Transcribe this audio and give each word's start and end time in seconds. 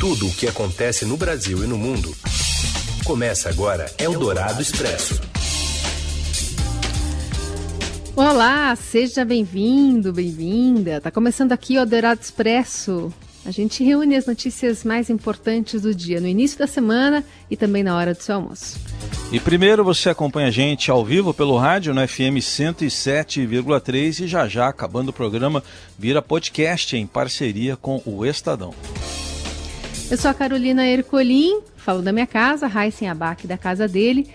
Tudo 0.00 0.28
o 0.28 0.32
que 0.32 0.48
acontece 0.48 1.04
no 1.04 1.14
Brasil 1.14 1.62
e 1.62 1.66
no 1.66 1.76
mundo. 1.76 2.16
Começa 3.04 3.50
agora 3.50 3.84
Eldorado 3.98 4.62
Expresso. 4.62 5.20
Olá, 8.16 8.74
seja 8.76 9.26
bem-vindo, 9.26 10.10
bem-vinda. 10.10 11.02
Tá 11.02 11.10
começando 11.10 11.52
aqui 11.52 11.76
o 11.76 11.80
Eldorado 11.80 12.18
Expresso. 12.18 13.12
A 13.44 13.50
gente 13.50 13.84
reúne 13.84 14.16
as 14.16 14.24
notícias 14.24 14.84
mais 14.84 15.10
importantes 15.10 15.82
do 15.82 15.94
dia 15.94 16.18
no 16.18 16.26
início 16.26 16.58
da 16.58 16.66
semana 16.66 17.22
e 17.50 17.56
também 17.56 17.82
na 17.82 17.94
hora 17.94 18.14
do 18.14 18.22
seu 18.22 18.36
almoço. 18.36 18.80
E 19.30 19.38
primeiro 19.38 19.84
você 19.84 20.08
acompanha 20.08 20.48
a 20.48 20.50
gente 20.50 20.90
ao 20.90 21.04
vivo 21.04 21.34
pelo 21.34 21.58
rádio 21.58 21.92
no 21.92 22.08
FM 22.08 22.40
107,3 22.40 24.24
e 24.24 24.26
já 24.26 24.48
já, 24.48 24.66
acabando 24.66 25.10
o 25.10 25.12
programa, 25.12 25.62
vira 25.98 26.22
podcast 26.22 26.96
em 26.96 27.06
parceria 27.06 27.76
com 27.76 28.00
o 28.06 28.24
Estadão. 28.24 28.74
Eu 30.10 30.16
sou 30.16 30.28
a 30.28 30.34
Carolina 30.34 30.84
Ercolim, 30.84 31.60
falo 31.76 32.02
da 32.02 32.10
minha 32.10 32.26
casa, 32.26 32.66
Raíssen 32.66 33.08
Abac 33.08 33.46
da 33.46 33.56
casa 33.56 33.86
dele, 33.86 34.28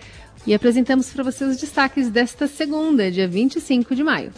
e 0.47 0.53
apresentamos 0.53 1.09
para 1.09 1.21
vocês 1.21 1.51
os 1.51 1.57
destaques 1.57 2.09
desta 2.09 2.47
segunda, 2.47 3.11
dia 3.11 3.27
25 3.27 3.93
de 3.93 4.01
maio. 4.01 4.31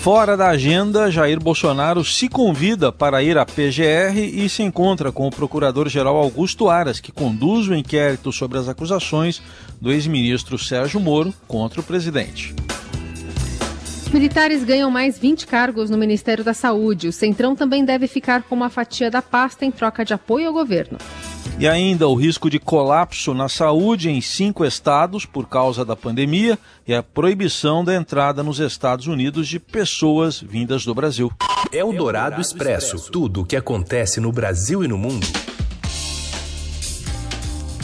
Fora 0.00 0.34
da 0.34 0.48
agenda, 0.48 1.10
Jair 1.10 1.38
Bolsonaro 1.38 2.02
se 2.02 2.26
convida 2.26 2.90
para 2.90 3.22
ir 3.22 3.36
à 3.36 3.44
PGR 3.44 4.16
e 4.16 4.48
se 4.48 4.62
encontra 4.62 5.12
com 5.12 5.26
o 5.28 5.30
procurador-geral 5.30 6.16
Augusto 6.16 6.70
Aras, 6.70 7.00
que 7.00 7.12
conduz 7.12 7.68
o 7.68 7.74
inquérito 7.74 8.32
sobre 8.32 8.56
as 8.56 8.66
acusações 8.66 9.42
do 9.78 9.92
ex-ministro 9.92 10.56
Sérgio 10.56 10.98
Moro 10.98 11.34
contra 11.46 11.80
o 11.80 11.84
presidente. 11.84 12.54
Militares 14.08 14.64
ganham 14.64 14.90
mais 14.90 15.18
20 15.18 15.46
cargos 15.46 15.90
no 15.90 15.98
Ministério 15.98 16.44
da 16.44 16.54
Saúde. 16.54 17.08
O 17.08 17.12
Centrão 17.12 17.54
também 17.54 17.84
deve 17.84 18.06
ficar 18.06 18.42
com 18.42 18.54
uma 18.54 18.70
fatia 18.70 19.10
da 19.10 19.20
pasta 19.20 19.64
em 19.64 19.70
troca 19.70 20.04
de 20.04 20.14
apoio 20.14 20.48
ao 20.48 20.52
governo. 20.52 20.98
E 21.58 21.66
ainda 21.66 22.06
o 22.06 22.14
risco 22.14 22.50
de 22.50 22.58
colapso 22.58 23.32
na 23.32 23.48
saúde 23.48 24.10
em 24.10 24.20
cinco 24.20 24.64
estados 24.64 25.24
por 25.24 25.48
causa 25.48 25.84
da 25.84 25.96
pandemia 25.96 26.58
e 26.86 26.94
a 26.94 27.02
proibição 27.02 27.82
da 27.82 27.94
entrada 27.94 28.42
nos 28.42 28.60
Estados 28.60 29.06
Unidos 29.06 29.48
de 29.48 29.58
pessoas 29.58 30.38
vindas 30.38 30.84
do 30.84 30.94
Brasil. 30.94 31.32
É 31.72 31.82
o 31.82 31.92
Dourado 31.92 32.42
Expresso. 32.42 33.10
Tudo 33.10 33.40
o 33.40 33.44
que 33.46 33.56
acontece 33.56 34.20
no 34.20 34.30
Brasil 34.30 34.84
e 34.84 34.88
no 34.88 34.98
mundo. 34.98 35.26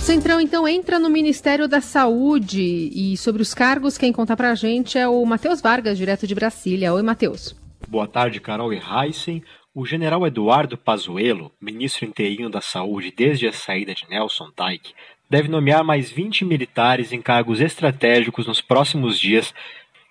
Centrão 0.02 0.40
então 0.40 0.66
entra 0.66 0.98
no 0.98 1.08
Ministério 1.08 1.68
da 1.68 1.80
Saúde 1.80 2.60
e 2.60 3.16
sobre 3.16 3.40
os 3.40 3.54
cargos 3.54 3.96
quem 3.96 4.12
conta 4.12 4.36
pra 4.36 4.52
gente 4.56 4.98
é 4.98 5.06
o 5.06 5.24
Matheus 5.24 5.62
Vargas, 5.62 5.96
direto 5.96 6.26
de 6.26 6.34
Brasília. 6.34 6.92
Oi, 6.92 7.02
Matheus. 7.02 7.54
Boa 7.86 8.08
tarde, 8.08 8.40
Carol 8.40 8.72
e 8.72 8.82
Heisen. 8.82 9.44
O 9.72 9.86
general 9.86 10.26
Eduardo 10.26 10.76
Pazuello, 10.76 11.52
ministro 11.60 12.04
interino 12.04 12.50
da 12.50 12.60
Saúde 12.60 13.14
desde 13.16 13.46
a 13.46 13.52
saída 13.52 13.94
de 13.94 14.04
Nelson 14.10 14.50
Taik, 14.50 14.92
deve 15.30 15.46
nomear 15.46 15.84
mais 15.84 16.10
20 16.10 16.44
militares 16.46 17.12
em 17.12 17.22
cargos 17.22 17.60
estratégicos 17.60 18.44
nos 18.44 18.60
próximos 18.60 19.16
dias, 19.16 19.54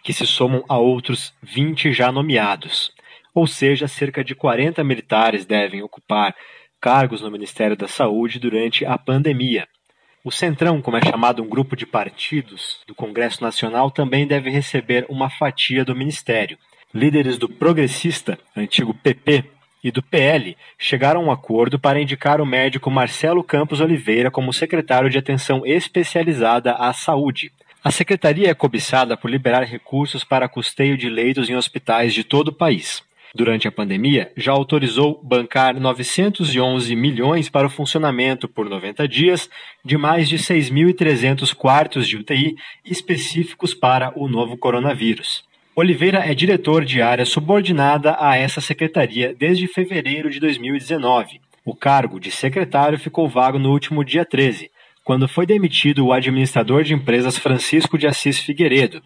que 0.01 0.13
se 0.13 0.25
somam 0.25 0.63
a 0.69 0.77
outros 0.77 1.33
20 1.43 1.91
já 1.91 2.13
nomeados. 2.13 2.93
Ou 3.35 3.45
seja, 3.45 3.89
cerca 3.89 4.23
de 4.23 4.35
40 4.35 4.85
militares 4.85 5.45
devem 5.45 5.83
ocupar 5.83 6.33
cargos 6.79 7.21
no 7.21 7.29
Ministério 7.29 7.75
da 7.75 7.89
Saúde 7.89 8.39
durante 8.39 8.85
a 8.85 8.97
pandemia. 8.97 9.67
O 10.23 10.31
Centrão, 10.31 10.81
como 10.81 10.97
é 10.97 11.01
chamado 11.03 11.41
um 11.41 11.49
grupo 11.49 11.75
de 11.75 11.85
partidos 11.85 12.79
do 12.85 12.93
Congresso 12.93 13.43
Nacional, 13.43 13.89
também 13.89 14.27
deve 14.27 14.51
receber 14.51 15.03
uma 15.09 15.31
fatia 15.31 15.83
do 15.83 15.95
ministério. 15.95 16.59
Líderes 16.93 17.39
do 17.39 17.49
Progressista, 17.49 18.37
antigo 18.55 18.93
PP, 18.93 19.45
e 19.83 19.91
do 19.91 20.03
PL 20.03 20.55
chegaram 20.77 21.21
a 21.21 21.23
um 21.25 21.31
acordo 21.31 21.79
para 21.79 21.99
indicar 21.99 22.39
o 22.39 22.45
médico 22.45 22.91
Marcelo 22.91 23.43
Campos 23.43 23.81
Oliveira 23.81 24.29
como 24.29 24.53
secretário 24.53 25.09
de 25.09 25.17
Atenção 25.17 25.65
Especializada 25.65 26.73
à 26.73 26.93
Saúde. 26.93 27.51
A 27.83 27.89
secretaria 27.89 28.51
é 28.51 28.53
cobiçada 28.53 29.17
por 29.17 29.27
liberar 29.29 29.63
recursos 29.63 30.23
para 30.23 30.47
custeio 30.47 30.95
de 30.95 31.09
leitos 31.09 31.49
em 31.49 31.55
hospitais 31.55 32.13
de 32.13 32.23
todo 32.23 32.49
o 32.49 32.53
país. 32.53 33.01
Durante 33.33 33.65
a 33.65 33.71
pandemia, 33.71 34.31
já 34.35 34.51
autorizou 34.51 35.21
bancar 35.23 35.79
911 35.79 36.93
milhões 36.95 37.49
para 37.49 37.65
o 37.65 37.69
funcionamento 37.69 38.47
por 38.47 38.69
90 38.69 39.07
dias 39.07 39.49
de 39.85 39.97
mais 39.97 40.27
de 40.27 40.37
6.300 40.37 41.53
quartos 41.55 42.07
de 42.07 42.17
UTI 42.17 42.55
específicos 42.83 43.73
para 43.73 44.11
o 44.19 44.27
novo 44.27 44.57
coronavírus. 44.57 45.45
Oliveira 45.73 46.19
é 46.29 46.35
diretor 46.35 46.83
de 46.83 47.01
área 47.01 47.25
subordinada 47.25 48.17
a 48.19 48.35
essa 48.35 48.59
secretaria 48.59 49.33
desde 49.33 49.65
fevereiro 49.67 50.29
de 50.29 50.37
2019. 50.37 51.39
O 51.63 51.73
cargo 51.73 52.19
de 52.19 52.29
secretário 52.29 52.99
ficou 52.99 53.29
vago 53.29 53.57
no 53.57 53.71
último 53.71 54.03
dia 54.03 54.25
13, 54.25 54.69
quando 55.03 55.29
foi 55.29 55.45
demitido 55.45 56.05
o 56.05 56.11
administrador 56.11 56.83
de 56.83 56.93
empresas 56.93 57.37
Francisco 57.37 57.97
de 57.97 58.05
Assis 58.05 58.39
Figueiredo. 58.39 59.01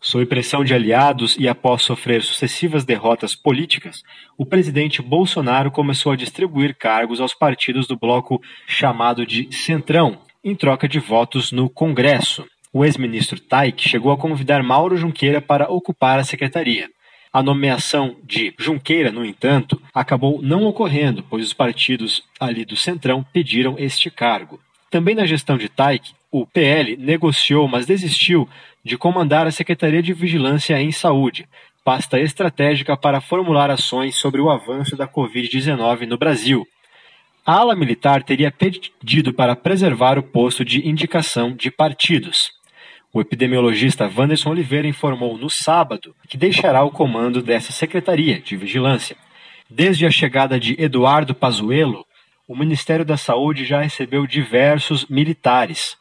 Sob 0.00 0.24
pressão 0.26 0.62
de 0.62 0.72
aliados 0.72 1.36
e 1.38 1.48
após 1.48 1.82
sofrer 1.82 2.22
sucessivas 2.22 2.84
derrotas 2.84 3.34
políticas, 3.34 4.04
o 4.36 4.46
presidente 4.46 5.02
Bolsonaro 5.02 5.72
começou 5.72 6.12
a 6.12 6.16
distribuir 6.16 6.76
cargos 6.76 7.20
aos 7.20 7.34
partidos 7.34 7.86
do 7.86 7.98
bloco 7.98 8.40
chamado 8.66 9.26
de 9.26 9.48
Centrão, 9.52 10.20
em 10.42 10.54
troca 10.54 10.88
de 10.88 11.00
votos 11.00 11.50
no 11.50 11.68
Congresso. 11.68 12.46
O 12.72 12.84
ex-ministro 12.84 13.40
Taik 13.40 13.88
chegou 13.88 14.12
a 14.12 14.16
convidar 14.16 14.62
Mauro 14.62 14.96
Junqueira 14.96 15.40
para 15.40 15.70
ocupar 15.70 16.18
a 16.18 16.24
secretaria. 16.24 16.88
A 17.32 17.42
nomeação 17.42 18.16
de 18.22 18.54
Junqueira, 18.56 19.10
no 19.10 19.24
entanto, 19.24 19.82
acabou 19.92 20.40
não 20.40 20.64
ocorrendo, 20.64 21.24
pois 21.28 21.44
os 21.44 21.52
partidos 21.52 22.22
ali 22.38 22.64
do 22.64 22.76
Centrão 22.76 23.26
pediram 23.32 23.74
este 23.78 24.10
cargo. 24.10 24.60
Também 24.90 25.14
na 25.14 25.26
gestão 25.26 25.58
de 25.58 25.68
Taik, 25.68 26.12
o 26.30 26.46
PL 26.46 26.96
negociou, 26.96 27.66
mas 27.66 27.86
desistiu 27.86 28.48
de 28.84 28.96
comandar 28.96 29.46
a 29.46 29.50
Secretaria 29.50 30.02
de 30.02 30.12
Vigilância 30.12 30.80
em 30.80 30.92
Saúde, 30.92 31.48
pasta 31.84 32.20
estratégica 32.20 32.96
para 32.96 33.20
formular 33.20 33.70
ações 33.70 34.16
sobre 34.16 34.40
o 34.40 34.50
avanço 34.50 34.96
da 34.96 35.08
Covid-19 35.08 36.06
no 36.06 36.18
Brasil. 36.18 36.66
A 37.46 37.54
ala 37.54 37.74
militar 37.74 38.22
teria 38.22 38.52
pedido 38.52 39.32
para 39.32 39.56
preservar 39.56 40.18
o 40.18 40.22
posto 40.22 40.64
de 40.64 40.86
indicação 40.86 41.56
de 41.56 41.70
partidos. 41.70 42.50
O 43.10 43.22
epidemiologista 43.22 44.04
Wanderson 44.14 44.50
Oliveira 44.50 44.86
informou 44.86 45.38
no 45.38 45.48
sábado 45.48 46.14
que 46.28 46.36
deixará 46.36 46.84
o 46.84 46.90
comando 46.90 47.40
dessa 47.40 47.72
secretaria 47.72 48.38
de 48.38 48.54
vigilância. 48.54 49.16
Desde 49.70 50.04
a 50.04 50.10
chegada 50.10 50.60
de 50.60 50.76
Eduardo 50.78 51.34
Pazuello, 51.34 52.04
o 52.46 52.54
Ministério 52.54 53.04
da 53.04 53.16
Saúde 53.16 53.64
já 53.64 53.80
recebeu 53.80 54.26
diversos 54.26 55.06
militares. 55.06 55.96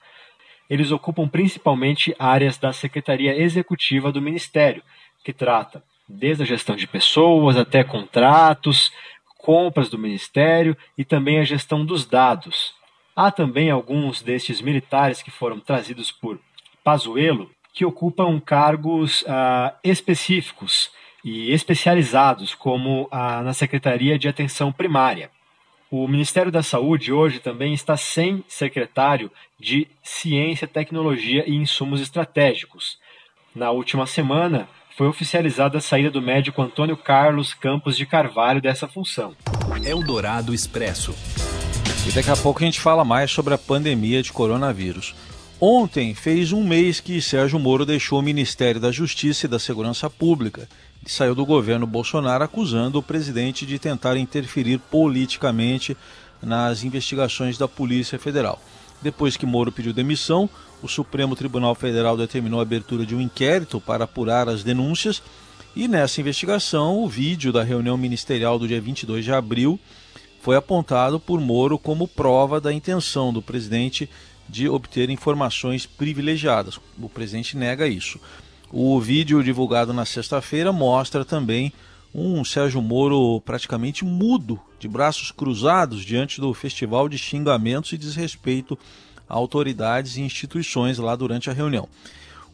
Eles 0.69 0.91
ocupam 0.91 1.27
principalmente 1.27 2.15
áreas 2.19 2.57
da 2.57 2.73
Secretaria 2.73 3.35
Executiva 3.35 4.11
do 4.11 4.21
Ministério, 4.21 4.83
que 5.23 5.33
trata 5.33 5.83
desde 6.07 6.43
a 6.43 6.45
gestão 6.45 6.75
de 6.75 6.87
pessoas 6.87 7.57
até 7.57 7.83
contratos, 7.83 8.91
compras 9.37 9.89
do 9.89 9.97
Ministério 9.97 10.75
e 10.97 11.03
também 11.03 11.39
a 11.39 11.43
gestão 11.43 11.85
dos 11.85 12.05
dados. 12.05 12.73
Há 13.15 13.31
também 13.31 13.71
alguns 13.71 14.21
destes 14.21 14.61
militares 14.61 15.21
que 15.21 15.31
foram 15.31 15.59
trazidos 15.59 16.11
por 16.11 16.39
Pazuello, 16.83 17.49
que 17.73 17.85
ocupam 17.85 18.39
cargos 18.39 19.21
uh, 19.23 19.73
específicos 19.83 20.91
e 21.23 21.51
especializados, 21.51 22.55
como 22.55 23.03
uh, 23.05 23.43
na 23.43 23.53
Secretaria 23.53 24.17
de 24.17 24.27
Atenção 24.27 24.71
Primária. 24.71 25.29
O 25.89 26.05
Ministério 26.05 26.51
da 26.51 26.61
Saúde 26.61 27.13
hoje 27.13 27.39
também 27.39 27.73
está 27.73 27.95
sem 27.95 28.43
secretário 28.45 29.31
de 29.57 29.87
Ciência, 30.03 30.67
Tecnologia 30.67 31.45
e 31.47 31.55
Insumos 31.55 32.01
Estratégicos. 32.01 32.97
Na 33.55 33.71
última 33.71 34.05
semana, 34.05 34.67
foi 34.97 35.07
oficializada 35.07 35.77
a 35.77 35.81
saída 35.81 36.11
do 36.11 36.21
médico 36.21 36.61
Antônio 36.61 36.97
Carlos 36.97 37.53
Campos 37.53 37.95
de 37.95 38.05
Carvalho 38.05 38.61
dessa 38.61 38.85
função. 38.85 39.33
Eldorado 39.85 40.53
Expresso. 40.53 41.15
E 42.05 42.11
daqui 42.11 42.31
a 42.31 42.35
pouco 42.35 42.61
a 42.61 42.65
gente 42.65 42.81
fala 42.81 43.05
mais 43.05 43.31
sobre 43.31 43.53
a 43.53 43.57
pandemia 43.57 44.21
de 44.21 44.33
coronavírus. 44.33 45.15
Ontem 45.59 46.13
fez 46.13 46.51
um 46.51 46.63
mês 46.63 46.99
que 46.99 47.19
Sérgio 47.19 47.57
Moro 47.57 47.83
deixou 47.83 48.19
o 48.19 48.21
Ministério 48.21 48.79
da 48.79 48.91
Justiça 48.91 49.47
e 49.47 49.49
da 49.49 49.57
Segurança 49.57 50.07
Pública 50.07 50.69
e 51.03 51.09
saiu 51.09 51.33
do 51.33 51.47
governo 51.47 51.87
Bolsonaro 51.87 52.43
acusando 52.43 52.99
o 52.99 53.03
presidente 53.03 53.65
de 53.65 53.79
tentar 53.79 54.17
interferir 54.17 54.77
politicamente 54.77 55.97
nas 56.43 56.83
investigações 56.83 57.57
da 57.57 57.67
Polícia 57.67 58.19
Federal. 58.19 58.61
Depois 59.01 59.35
que 59.35 59.47
Moro 59.47 59.71
pediu 59.71 59.93
demissão, 59.93 60.47
o 60.79 60.87
Supremo 60.87 61.35
Tribunal 61.35 61.73
Federal 61.73 62.15
determinou 62.15 62.59
a 62.59 62.63
abertura 62.63 63.03
de 63.03 63.15
um 63.15 63.21
inquérito 63.21 63.81
para 63.81 64.03
apurar 64.03 64.47
as 64.47 64.63
denúncias 64.63 65.23
e 65.75 65.87
nessa 65.87 66.21
investigação 66.21 67.03
o 67.03 67.09
vídeo 67.09 67.51
da 67.51 67.63
reunião 67.63 67.97
ministerial 67.97 68.59
do 68.59 68.67
dia 68.67 68.79
22 68.79 69.25
de 69.25 69.31
abril 69.31 69.79
foi 70.39 70.55
apontado 70.55 71.19
por 71.19 71.41
Moro 71.41 71.79
como 71.79 72.07
prova 72.07 72.61
da 72.61 72.71
intenção 72.71 73.33
do 73.33 73.41
presidente 73.41 74.07
de 74.49 74.69
obter 74.69 75.09
informações 75.09 75.85
privilegiadas. 75.85 76.79
O 76.99 77.09
presidente 77.09 77.57
nega 77.57 77.87
isso. 77.87 78.19
O 78.71 78.99
vídeo 78.99 79.43
divulgado 79.43 79.93
na 79.93 80.05
sexta-feira 80.05 80.71
mostra 80.73 81.23
também 81.23 81.71
um 82.13 82.43
Sérgio 82.43 82.81
Moro 82.81 83.41
praticamente 83.41 84.03
mudo, 84.03 84.59
de 84.79 84.87
braços 84.87 85.31
cruzados 85.31 86.03
diante 86.03 86.41
do 86.41 86.53
festival 86.53 87.07
de 87.07 87.17
xingamentos 87.17 87.93
e 87.93 87.97
desrespeito 87.97 88.77
a 89.29 89.35
autoridades 89.35 90.17
e 90.17 90.21
instituições 90.21 90.97
lá 90.97 91.15
durante 91.15 91.49
a 91.49 91.53
reunião. 91.53 91.87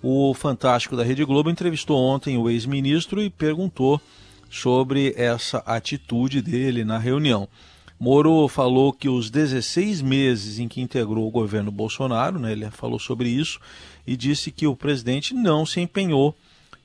O 0.01 0.33
Fantástico 0.33 0.97
da 0.97 1.03
Rede 1.03 1.23
Globo 1.23 1.49
entrevistou 1.49 1.97
ontem 1.97 2.37
o 2.37 2.49
ex-ministro 2.49 3.21
e 3.21 3.29
perguntou 3.29 4.01
sobre 4.49 5.13
essa 5.15 5.59
atitude 5.59 6.41
dele 6.41 6.83
na 6.83 6.97
reunião. 6.97 7.47
Moro 8.03 8.49
falou 8.49 8.91
que 8.91 9.07
os 9.07 9.29
16 9.29 10.01
meses 10.01 10.59
em 10.59 10.67
que 10.67 10.81
integrou 10.81 11.25
o 11.25 11.31
governo 11.31 11.71
Bolsonaro, 11.71 12.37
né, 12.37 12.51
ele 12.51 12.69
falou 12.69 12.99
sobre 12.99 13.29
isso, 13.29 13.61
e 14.05 14.17
disse 14.17 14.51
que 14.51 14.67
o 14.67 14.75
presidente 14.75 15.33
não 15.33 15.65
se 15.65 15.79
empenhou 15.79 16.35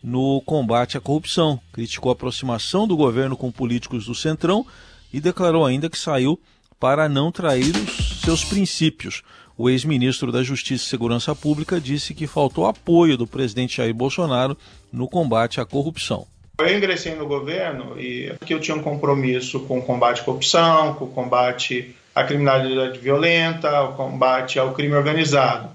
no 0.01 0.41
combate 0.43 0.97
à 0.97 1.01
corrupção. 1.01 1.59
Criticou 1.73 2.11
a 2.11 2.13
aproximação 2.13 2.87
do 2.87 2.97
governo 2.97 3.37
com 3.37 3.51
políticos 3.51 4.07
do 4.07 4.15
Centrão 4.15 4.65
e 5.13 5.21
declarou 5.21 5.67
ainda 5.67 5.91
que 5.91 5.99
saiu 5.99 6.39
para 6.79 7.09
não 7.09 7.33
trair 7.33 7.75
os 7.75 8.21
seus 8.21 8.45
princípios. 8.45 9.25
O 9.57 9.69
ex-ministro 9.69 10.31
da 10.31 10.45
Justiça 10.45 10.85
e 10.85 10.89
Segurança 10.89 11.35
Pública 11.35 11.81
disse 11.81 12.15
que 12.15 12.29
faltou 12.29 12.65
apoio 12.65 13.17
do 13.17 13.27
presidente 13.27 13.79
Jair 13.79 13.93
Bolsonaro 13.93 14.57
no 14.93 15.09
combate 15.09 15.61
à 15.61 15.67
corrupção. 15.67 16.29
Eu 16.59 16.77
ingressei 16.77 17.15
no 17.15 17.25
governo 17.25 17.95
e 18.01 18.33
que 18.45 18.53
eu 18.53 18.59
tinha 18.59 18.77
um 18.77 18.83
compromisso 18.83 19.61
com 19.61 19.79
o 19.79 19.83
combate 19.83 20.23
à 20.23 20.25
corrupção, 20.25 20.95
com 20.95 21.05
o 21.05 21.09
combate 21.09 21.95
à 22.13 22.25
criminalidade 22.25 22.99
violenta, 22.99 23.83
o 23.83 23.93
combate 23.93 24.59
ao 24.59 24.73
crime 24.73 24.95
organizado. 24.95 25.71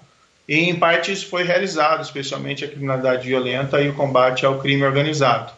E, 0.48 0.58
em 0.58 0.76
parte, 0.76 1.14
isso 1.14 1.28
foi 1.28 1.44
realizado, 1.44 2.04
especialmente 2.04 2.66
a 2.66 2.68
criminalidade 2.68 3.26
violenta 3.26 3.82
e 3.82 3.88
o 3.88 3.94
combate 3.94 4.46
ao 4.46 4.60
crime 4.60 4.84
organizado. 4.84 5.54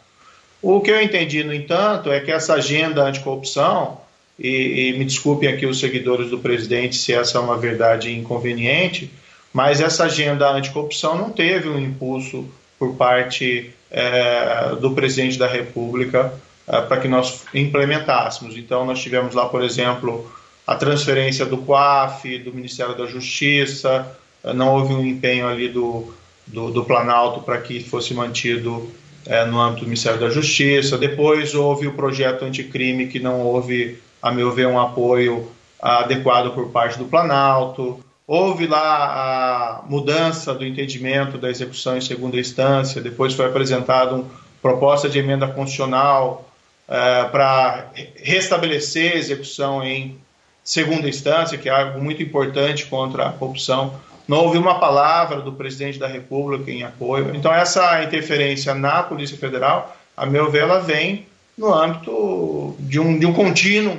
O 0.62 0.80
que 0.80 0.92
eu 0.92 1.02
entendi, 1.02 1.44
no 1.44 1.54
entanto, 1.54 2.12
é 2.12 2.20
que 2.20 2.32
essa 2.32 2.54
agenda 2.54 3.04
anticorrupção, 3.04 4.00
e, 4.38 4.90
e 4.90 4.98
me 4.98 5.06
desculpem 5.06 5.50
aqui 5.50 5.66
os 5.66 5.80
seguidores 5.80 6.30
do 6.30 6.38
presidente 6.38 6.98
se 6.98 7.14
essa 7.14 7.40
é 7.40 7.42
uma 7.42 7.58
verdade 7.58 8.16
inconveniente, 8.16 9.12
mas 9.52 9.82
essa 9.82 10.04
agenda 10.04 10.52
anticorrupção 10.52 11.18
não 11.18 11.32
teve 11.32 11.68
um 11.68 11.80
impulso 11.80 12.48
por 12.78 12.96
parte 12.96 13.74
é, 13.92 14.76
do 14.80 14.92
presidente 14.92 15.38
da 15.38 15.48
República 15.48 16.34
é, 16.68 16.82
para 16.82 17.00
que 17.00 17.08
nós 17.08 17.44
implementássemos. 17.54 18.58
Então, 18.58 18.86
nós 18.86 19.02
tivemos 19.02 19.36
lá, 19.36 19.48
por 19.48 19.64
exemplo, 19.64 20.30
a 20.66 20.76
transferência 20.76 21.46
do 21.46 21.58
COAF, 21.58 22.40
do 22.40 22.54
Ministério 22.54 22.96
da 22.96 23.06
Justiça, 23.06 24.18
não 24.54 24.76
houve 24.76 24.94
um 24.94 25.06
empenho 25.06 25.48
ali 25.48 25.70
do, 25.70 26.14
do, 26.46 26.72
do 26.72 26.86
Planalto 26.86 27.42
para 27.42 27.60
que 27.60 27.80
fosse 27.80 28.14
mantido 28.14 28.92
é, 29.26 29.46
no 29.46 29.60
âmbito 29.60 29.82
do 29.82 29.88
Ministério 29.88 30.20
da 30.20 30.30
Justiça. 30.30 30.98
Depois 30.98 31.56
houve 31.56 31.88
o 31.88 31.94
projeto 31.94 32.46
anticrime, 32.46 33.08
que 33.08 33.20
não 33.20 33.42
houve, 33.42 33.98
a 34.22 34.32
meu 34.32 34.52
ver, 34.52 34.68
um 34.68 34.80
apoio 34.80 35.50
adequado 35.82 36.54
por 36.54 36.70
parte 36.70 36.98
do 36.98 37.06
Planalto. 37.06 38.05
Houve 38.28 38.66
lá 38.66 39.82
a 39.82 39.90
mudança 39.90 40.54
do 40.54 40.66
entendimento 40.66 41.38
da 41.38 41.50
execução 41.50 41.98
em 41.98 42.02
segunda 42.02 42.38
instância, 42.38 43.02
depois 43.02 43.34
foi 43.34 43.46
apresentada 43.46 44.16
uma 44.16 44.26
proposta 44.62 45.08
de 45.08 45.20
emenda 45.20 45.48
constitucional 45.48 46.50
é, 46.88 47.24
para 47.26 47.92
restabelecer 48.16 49.14
a 49.14 49.18
execução 49.18 49.84
em 49.84 50.18
segunda 50.64 51.08
instância, 51.08 51.58
que 51.58 51.70
é 51.70 51.72
algo 51.72 52.02
muito 52.02 52.24
importante 52.24 52.88
contra 52.88 53.28
a 53.28 53.32
corrupção 53.32 53.94
não 54.28 54.38
houve 54.38 54.58
uma 54.58 54.80
palavra 54.80 55.42
do 55.42 55.52
presidente 55.52 56.00
da 56.00 56.08
República 56.08 56.72
em 56.72 56.84
apoio. 56.84 57.36
Então, 57.36 57.54
essa 57.54 58.04
interferência 58.04 58.74
na 58.74 59.04
Polícia 59.04 59.38
Federal, 59.38 59.96
a 60.18 60.26
meu 60.26 60.50
ver, 60.50 60.64
ela 60.64 60.80
vem 60.80 61.28
no 61.58 61.74
âmbito 61.74 62.76
de 62.80 63.00
um, 63.00 63.18
de 63.18 63.26
um 63.26 63.34
contínuo 63.34 63.98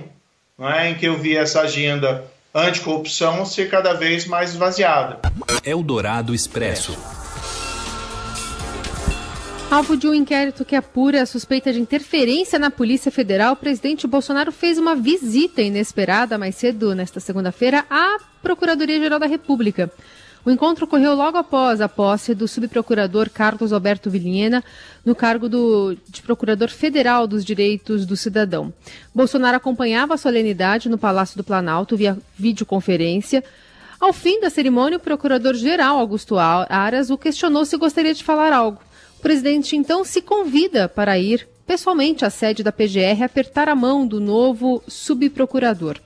é, 0.59 0.91
em 0.91 0.95
que 0.95 1.07
eu 1.07 1.17
vi 1.17 1.37
essa 1.37 1.61
agenda 1.61 2.25
anticorrupção 2.57 3.45
ser 3.45 3.69
cada 3.69 3.93
vez 3.93 4.27
mais 4.27 4.51
esvaziada. 4.51 5.21
Eldorado 5.63 6.35
Expresso. 6.35 6.97
Alvo 9.71 9.97
de 9.97 10.09
um 10.09 10.15
inquérito 10.15 10.65
que 10.65 10.77
apura 10.77 11.23
a 11.23 11.27
suspeita 11.27 11.73
de 11.73 11.81
interferência 11.81 12.59
na 12.59 12.71
Polícia 12.71 13.11
Federal, 13.11 13.53
o 13.53 13.57
presidente 13.57 14.07
Bolsonaro 14.07 14.53
fez 14.53 14.79
uma 14.79 14.95
visita 14.95 15.61
inesperada 15.61 16.39
mais 16.39 16.55
cedo, 16.55 16.95
nesta 16.95 17.21
segunda-feira, 17.21 17.85
à 17.91 18.17
Procuradoria-Geral 18.43 19.19
da 19.19 19.27
República. 19.27 19.91
O 20.47 20.51
encontro 20.53 20.85
ocorreu 20.85 21.13
logo 21.17 21.37
após 21.37 21.81
a 21.81 21.89
posse 21.89 22.33
do 22.33 22.47
subprocurador 22.47 23.29
Carlos 23.29 23.73
Alberto 23.73 24.09
Vilhena 24.09 24.63
no 25.05 25.13
cargo 25.13 25.49
do, 25.49 25.97
de 26.09 26.23
Procurador 26.23 26.69
Federal 26.69 27.27
dos 27.27 27.45
Direitos 27.45 28.07
do 28.07 28.17
Cidadão. 28.17 28.73
Bolsonaro 29.13 29.57
acompanhava 29.57 30.15
a 30.15 30.17
solenidade 30.17 30.89
no 30.89 30.97
Palácio 30.97 31.37
do 31.37 31.43
Planalto 31.43 31.97
via 31.97 32.17
videoconferência. 32.39 33.43
Ao 33.99 34.13
fim 34.13 34.41
da 34.41 34.49
cerimônia, 34.49 34.99
o 34.99 35.01
Procurador-Geral 35.01 35.99
Augusto 35.99 36.39
Aras 36.39 37.11
o 37.11 37.19
questionou 37.19 37.65
se 37.65 37.77
gostaria 37.77 38.15
de 38.15 38.23
falar 38.23 38.53
algo. 38.53 38.81
O 39.19 39.23
presidente 39.23 39.75
então 39.75 40.05
se 40.05 40.23
convida 40.23 40.89
para 40.89 41.19
ir 41.19 41.49
pessoalmente 41.67 42.25
à 42.25 42.31
sede 42.31 42.63
da 42.63 42.71
PGR 42.71 43.25
apertar 43.25 43.69
a 43.69 43.75
mão 43.75 44.07
do 44.07 44.21
novo 44.21 44.81
subprocurador. 44.87 45.99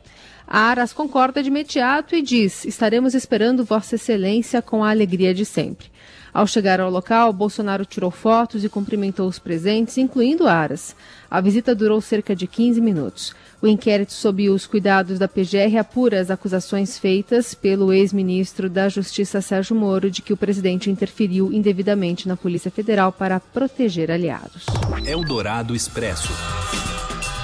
Aras 0.50 0.92
concorda 0.92 1.40
de 1.44 1.48
imediato 1.48 2.16
e 2.16 2.20
diz: 2.20 2.64
estaremos 2.64 3.14
esperando 3.14 3.64
Vossa 3.64 3.94
Excelência 3.94 4.60
com 4.60 4.82
a 4.82 4.90
alegria 4.90 5.32
de 5.32 5.44
sempre. 5.44 5.86
Ao 6.34 6.46
chegar 6.46 6.80
ao 6.80 6.90
local, 6.90 7.32
Bolsonaro 7.32 7.84
tirou 7.84 8.10
fotos 8.10 8.64
e 8.64 8.68
cumprimentou 8.68 9.28
os 9.28 9.38
presentes, 9.38 9.96
incluindo 9.96 10.48
Aras. 10.48 10.94
A 11.30 11.40
visita 11.40 11.74
durou 11.74 12.00
cerca 12.00 12.34
de 12.34 12.48
15 12.48 12.80
minutos. 12.80 13.34
O 13.62 13.66
inquérito 13.66 14.12
sob 14.12 14.48
os 14.48 14.66
cuidados 14.66 15.18
da 15.18 15.28
PGR 15.28 15.76
apura 15.78 16.20
as 16.20 16.30
acusações 16.30 16.98
feitas 16.98 17.54
pelo 17.54 17.92
ex-ministro 17.92 18.68
da 18.70 18.88
Justiça 18.88 19.40
Sérgio 19.40 19.76
Moro 19.76 20.10
de 20.10 20.22
que 20.22 20.32
o 20.32 20.36
presidente 20.36 20.90
interferiu 20.90 21.52
indevidamente 21.52 22.26
na 22.26 22.36
Polícia 22.36 22.70
Federal 22.70 23.12
para 23.12 23.38
proteger 23.38 24.10
aliados. 24.10 24.66
Eldorado 25.06 25.76
Expresso. 25.76 26.32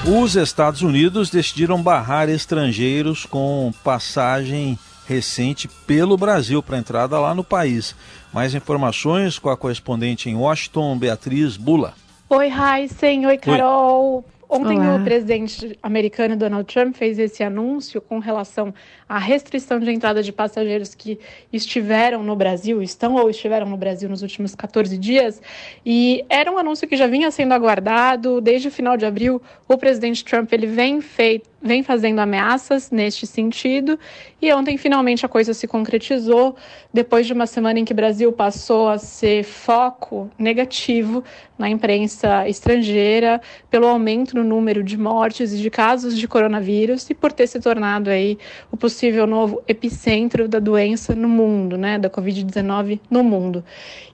Os 0.08 0.36
Estados 0.36 0.82
Unidos 0.82 1.30
decidiram 1.30 1.82
barrar 1.82 2.28
estrangeiros 2.28 3.26
com 3.26 3.72
passagem 3.82 4.78
recente 5.04 5.66
pelo 5.84 6.16
Brasil 6.16 6.62
para 6.62 6.78
entrada 6.78 7.18
lá 7.18 7.34
no 7.34 7.42
país. 7.42 7.92
Mais 8.32 8.54
informações 8.54 9.36
com 9.36 9.50
a 9.50 9.56
correspondente 9.56 10.30
em 10.30 10.36
Washington, 10.36 10.96
Beatriz 10.96 11.56
Bula. 11.56 11.92
Oi, 12.30 12.48
Heisen. 12.48 13.26
Oi, 13.26 13.36
Carol. 13.36 14.18
Oi. 14.18 14.35
Ontem 14.48 14.78
Olá. 14.78 14.96
o 14.96 15.04
presidente 15.04 15.76
americano 15.82 16.36
Donald 16.36 16.72
Trump 16.72 16.94
fez 16.94 17.18
esse 17.18 17.42
anúncio 17.42 18.00
com 18.00 18.20
relação 18.20 18.72
à 19.08 19.18
restrição 19.18 19.80
de 19.80 19.90
entrada 19.90 20.22
de 20.22 20.32
passageiros 20.32 20.94
que 20.94 21.18
estiveram 21.52 22.22
no 22.22 22.36
Brasil, 22.36 22.80
estão 22.80 23.16
ou 23.16 23.28
estiveram 23.28 23.68
no 23.68 23.76
Brasil 23.76 24.08
nos 24.08 24.22
últimos 24.22 24.54
14 24.54 24.96
dias, 24.96 25.42
e 25.84 26.24
era 26.28 26.50
um 26.50 26.58
anúncio 26.58 26.86
que 26.86 26.96
já 26.96 27.08
vinha 27.08 27.30
sendo 27.30 27.54
aguardado 27.54 28.40
desde 28.40 28.68
o 28.68 28.70
final 28.70 28.96
de 28.96 29.04
abril. 29.04 29.42
O 29.66 29.76
presidente 29.76 30.24
Trump 30.24 30.52
ele 30.52 30.66
vem 30.66 31.00
feito 31.00 31.48
vem 31.60 31.82
fazendo 31.82 32.20
ameaças 32.20 32.90
neste 32.90 33.26
sentido 33.26 33.98
e 34.40 34.52
ontem 34.52 34.76
finalmente 34.76 35.24
a 35.24 35.28
coisa 35.28 35.54
se 35.54 35.66
concretizou 35.66 36.54
depois 36.92 37.26
de 37.26 37.32
uma 37.32 37.46
semana 37.46 37.78
em 37.78 37.84
que 37.84 37.92
o 37.92 37.96
Brasil 37.96 38.30
passou 38.30 38.88
a 38.88 38.98
ser 38.98 39.42
foco 39.42 40.30
negativo 40.38 41.24
na 41.58 41.68
imprensa 41.68 42.46
estrangeira 42.46 43.40
pelo 43.70 43.86
aumento 43.86 44.36
no 44.36 44.44
número 44.44 44.84
de 44.84 44.98
mortes 44.98 45.52
e 45.54 45.58
de 45.58 45.70
casos 45.70 46.16
de 46.16 46.28
coronavírus 46.28 47.08
e 47.08 47.14
por 47.14 47.32
ter 47.32 47.46
se 47.46 47.58
tornado 47.58 48.10
aí 48.10 48.38
o 48.70 48.76
possível 48.76 49.26
novo 49.26 49.62
epicentro 49.66 50.46
da 50.46 50.58
doença 50.58 51.14
no 51.14 51.28
mundo, 51.28 51.78
né, 51.78 51.98
da 51.98 52.10
COVID-19 52.10 53.00
no 53.10 53.24
mundo. 53.24 53.64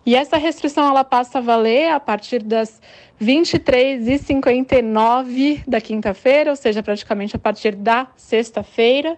E 0.06 0.14
essa 0.14 0.36
restrição 0.36 0.88
ela 0.88 1.04
passa 1.04 1.38
a 1.38 1.40
valer 1.40 1.90
a 1.90 2.00
partir 2.00 2.42
das 2.42 2.80
23h59 3.22 5.62
da 5.66 5.80
quinta-feira, 5.80 6.50
ou 6.50 6.56
seja, 6.56 6.82
praticamente 6.82 7.36
a 7.36 7.38
partir 7.38 7.76
da 7.76 8.08
sexta-feira. 8.16 9.16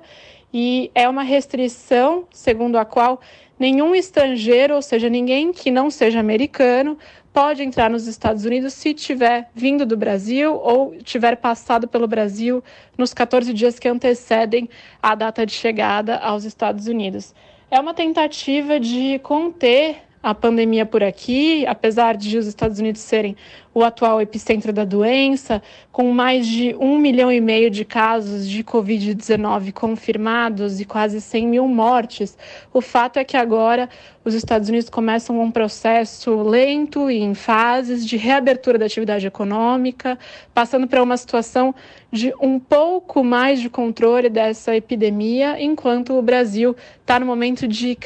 E 0.52 0.90
é 0.94 1.08
uma 1.08 1.22
restrição 1.22 2.26
segundo 2.30 2.76
a 2.76 2.84
qual 2.84 3.18
nenhum 3.58 3.94
estrangeiro, 3.94 4.74
ou 4.74 4.82
seja, 4.82 5.08
ninguém 5.08 5.50
que 5.52 5.70
não 5.70 5.90
seja 5.90 6.20
americano, 6.20 6.98
pode 7.32 7.62
entrar 7.64 7.88
nos 7.90 8.06
Estados 8.06 8.44
Unidos 8.44 8.74
se 8.74 8.94
tiver 8.94 9.50
vindo 9.52 9.84
do 9.84 9.96
Brasil 9.96 10.54
ou 10.54 10.94
tiver 11.02 11.34
passado 11.36 11.88
pelo 11.88 12.06
Brasil 12.06 12.62
nos 12.96 13.12
14 13.12 13.52
dias 13.52 13.80
que 13.80 13.88
antecedem 13.88 14.70
a 15.02 15.16
data 15.16 15.44
de 15.44 15.52
chegada 15.52 16.16
aos 16.18 16.44
Estados 16.44 16.86
Unidos. 16.86 17.34
É 17.68 17.80
uma 17.80 17.92
tentativa 17.92 18.78
de 18.78 19.18
conter 19.18 19.96
a 20.22 20.32
pandemia 20.34 20.86
por 20.86 21.02
aqui, 21.02 21.66
apesar 21.66 22.16
de 22.16 22.38
os 22.38 22.46
Estados 22.46 22.78
Unidos 22.78 23.02
serem 23.02 23.36
o 23.74 23.82
atual 23.82 24.22
epicentro 24.22 24.72
da 24.72 24.84
doença, 24.84 25.60
com 25.90 26.12
mais 26.12 26.46
de 26.46 26.76
um 26.78 26.96
milhão 26.96 27.30
e 27.30 27.40
meio 27.40 27.68
de 27.68 27.84
casos 27.84 28.48
de 28.48 28.62
Covid-19 28.62 29.72
confirmados 29.72 30.80
e 30.80 30.84
quase 30.84 31.20
100 31.20 31.48
mil 31.48 31.66
mortes, 31.66 32.38
o 32.72 32.80
fato 32.80 33.18
é 33.18 33.24
que 33.24 33.36
agora 33.36 33.88
os 34.24 34.32
Estados 34.32 34.68
Unidos 34.68 34.88
começam 34.88 35.38
um 35.40 35.50
processo 35.50 36.42
lento 36.42 37.10
e 37.10 37.18
em 37.18 37.34
fases 37.34 38.06
de 38.06 38.16
reabertura 38.16 38.78
da 38.78 38.86
atividade 38.86 39.26
econômica, 39.26 40.18
passando 40.54 40.86
para 40.86 41.02
uma 41.02 41.16
situação 41.16 41.74
de 42.10 42.32
um 42.40 42.58
pouco 42.58 43.22
mais 43.24 43.60
de 43.60 43.68
controle 43.68 44.30
dessa 44.30 44.74
epidemia, 44.74 45.60
enquanto 45.60 46.14
o 46.16 46.22
Brasil 46.22 46.74
está 47.00 47.18
no 47.20 47.26
momento 47.26 47.68
de 47.68 47.98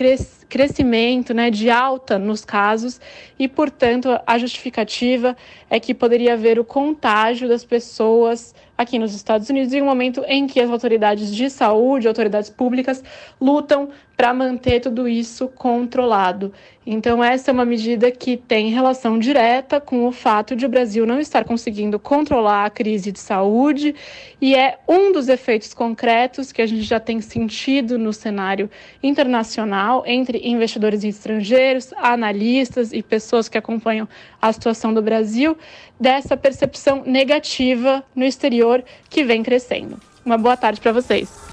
crescimento, 0.49 1.35
né, 1.35 1.51
de 1.51 1.71
alta 1.71 2.19
nos 2.19 2.45
casos, 2.45 3.01
e, 3.39 3.47
portanto, 3.47 4.09
a 4.27 4.39
justificativa 4.39 5.37
é 5.71 5.79
que 5.79 5.95
poderia 5.95 6.35
haver 6.35 6.59
o 6.59 6.65
contágio 6.65 7.49
das 7.49 7.65
pessoas 7.65 8.55
aqui 8.79 8.97
nos 8.97 9.13
Estados 9.13 9.51
Unidos 9.51 9.75
em 9.75 9.83
um 9.83 9.87
momento 9.87 10.25
em 10.29 10.47
que 10.47 10.61
as 10.61 10.71
autoridades 10.71 11.35
de 11.35 11.51
saúde, 11.51 12.07
autoridades 12.07 12.49
públicas, 12.49 13.03
lutam 13.41 13.89
para 14.17 14.35
manter 14.35 14.81
tudo 14.81 15.07
isso 15.07 15.47
controlado. 15.47 16.53
Então, 16.85 17.23
essa 17.23 17.51
é 17.51 17.53
uma 17.53 17.65
medida 17.65 18.11
que 18.11 18.37
tem 18.37 18.71
relação 18.71 19.17
direta 19.17 19.81
com 19.81 20.07
o 20.07 20.11
fato 20.11 20.57
de 20.57 20.67
o 20.67 20.69
Brasil 20.69 21.07
não 21.07 21.21
estar 21.21 21.45
conseguindo 21.45 22.01
controlar 22.01 22.65
a 22.65 22.71
crise 22.71 23.13
de 23.13 23.21
saúde 23.21 23.95
e 24.41 24.57
é 24.57 24.79
um 24.89 25.13
dos 25.13 25.29
efeitos 25.29 25.73
concretos 25.73 26.51
que 26.51 26.61
a 26.61 26.67
gente 26.67 26.83
já 26.83 26.99
tem 26.99 27.21
sentido 27.21 27.97
no 27.97 28.13
cenário 28.13 28.69
internacional 29.03 30.03
entre 30.05 30.41
investidores 30.49 31.05
estrangeiros, 31.05 31.93
analistas 31.97 32.93
e 32.93 33.03
pessoas 33.03 33.49
que 33.49 33.59
acompanham 33.59 34.09
a 34.43 34.53
situação 34.53 34.93
do 34.93 35.03
Brasil, 35.03 35.57
dessa 36.01 36.37
percepção 36.37 37.05
negativa 37.05 38.03
no 38.17 38.25
exterior 38.25 38.68
que 39.09 39.25
vem 39.25 39.43
crescendo. 39.43 39.97
Uma 40.25 40.39
boa 40.39 40.57
tarde 40.57 40.81
para 40.81 40.93
vocês. 40.93 41.49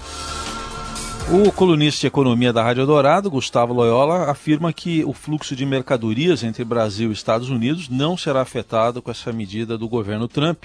O 1.28 1.50
colunista 1.50 2.02
de 2.02 2.06
economia 2.06 2.52
da 2.52 2.62
Rádio 2.62 2.86
Dourado, 2.86 3.28
Gustavo 3.28 3.72
Loyola, 3.72 4.30
afirma 4.30 4.72
que 4.72 5.04
o 5.04 5.12
fluxo 5.12 5.56
de 5.56 5.66
mercadorias 5.66 6.44
entre 6.44 6.64
Brasil 6.64 7.10
e 7.10 7.12
Estados 7.12 7.50
Unidos 7.50 7.88
não 7.88 8.16
será 8.16 8.42
afetado 8.42 9.02
com 9.02 9.10
essa 9.10 9.32
medida 9.32 9.76
do 9.76 9.88
governo 9.88 10.28
Trump, 10.28 10.64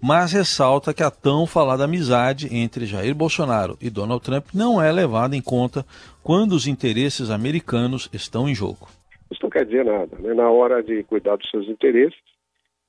mas 0.00 0.32
ressalta 0.32 0.94
que 0.94 1.02
a 1.02 1.10
tão 1.10 1.46
falada 1.46 1.84
amizade 1.84 2.48
entre 2.50 2.86
Jair 2.86 3.14
Bolsonaro 3.14 3.76
e 3.78 3.90
Donald 3.90 4.24
Trump 4.24 4.46
não 4.54 4.80
é 4.80 4.90
levada 4.90 5.36
em 5.36 5.42
conta 5.42 5.84
quando 6.22 6.52
os 6.52 6.66
interesses 6.66 7.28
americanos 7.28 8.08
estão 8.10 8.48
em 8.48 8.54
jogo. 8.54 8.88
Isso 9.30 9.40
não 9.42 9.50
quer 9.50 9.66
dizer 9.66 9.84
nada. 9.84 10.16
Né? 10.18 10.32
Na 10.32 10.50
hora 10.50 10.82
de 10.82 11.02
cuidar 11.02 11.36
dos 11.36 11.50
seus 11.50 11.68
interesses, 11.68 12.18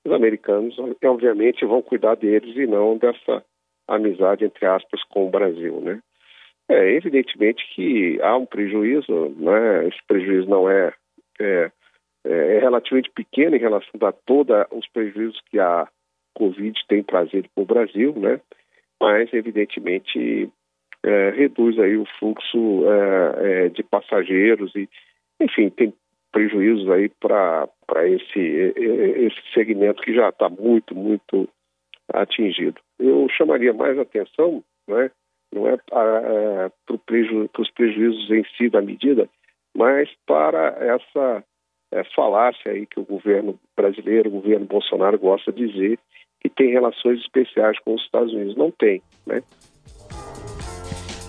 os 0.06 0.12
americanos, 0.12 0.76
obviamente, 1.04 1.66
vão 1.66 1.82
cuidar 1.82 2.16
deles 2.16 2.56
e 2.56 2.66
não 2.66 2.98
dessa 2.98 3.44
amizade, 3.88 4.46
entre 4.46 4.66
aspas, 4.66 5.04
com 5.06 5.28
o 5.28 5.30
Brasil. 5.30 5.80
Né? 5.82 6.02
É, 6.70 6.92
evidentemente 6.94 7.64
que 7.76 8.20
há 8.22 8.36
um 8.38 8.46
prejuízo, 8.46 9.30
né? 9.38 9.88
esse 9.88 10.00
prejuízo 10.08 10.50
não 10.50 10.70
é, 10.70 10.94
é, 11.40 11.72
é 12.26 12.60
relativamente 12.60 13.12
pequeno 13.12 13.56
em 13.56 13.60
relação 13.60 14.00
a 14.02 14.12
todos 14.12 14.56
os 14.72 14.88
prejuízos 14.90 15.40
que 15.50 15.60
a 15.60 15.88
Covid 16.36 16.80
tem 16.88 17.04
trazido 17.04 17.48
para 17.54 17.64
o 17.64 17.68
Brasil, 17.68 18.14
né? 18.18 18.40
mas 19.00 19.32
evidentemente 19.34 20.50
é, 21.04 21.32
reduz 21.32 21.78
aí 21.80 21.98
o 21.98 22.06
fluxo 22.20 22.84
é, 22.86 23.66
é, 23.66 23.70
de 23.70 23.84
passageiros 23.84 24.74
e, 24.76 24.88
enfim, 25.40 25.70
tem 25.70 25.94
prejuízos 26.32 26.90
aí 26.90 27.10
para 27.10 27.68
esse, 28.08 28.40
esse 28.40 29.54
segmento 29.54 30.02
que 30.02 30.14
já 30.14 30.30
está 30.30 30.50
muito, 30.50 30.96
muito 30.96 31.48
atingido. 32.14 32.80
Eu 33.00 33.28
chamaria 33.30 33.74
mais 33.74 33.98
atenção, 33.98 34.64
né, 34.88 35.12
não 35.54 35.68
é 35.68 35.78
para 35.78 36.72
preju, 37.06 37.50
os 37.58 37.72
prejuízos 37.72 38.30
em 38.32 38.44
si 38.58 38.70
da 38.70 38.82
medida, 38.82 39.30
mas 39.76 40.10
para 40.26 40.76
essa 40.80 41.44
é, 41.92 42.04
falácia 42.16 42.72
aí 42.72 42.86
que 42.86 43.00
o 43.00 43.06
governo 43.06 43.60
brasileiro, 43.76 44.30
o 44.30 44.34
governo 44.34 44.66
Bolsonaro 44.66 45.20
gosta 45.20 45.52
de 45.52 45.68
dizer, 45.68 46.00
que 46.40 46.50
tem 46.50 46.72
relações 46.72 47.20
especiais 47.20 47.78
com 47.80 47.94
os 47.94 48.02
Estados 48.02 48.34
Unidos. 48.34 48.56
Não 48.56 48.72
tem, 48.72 49.02
né? 49.28 49.44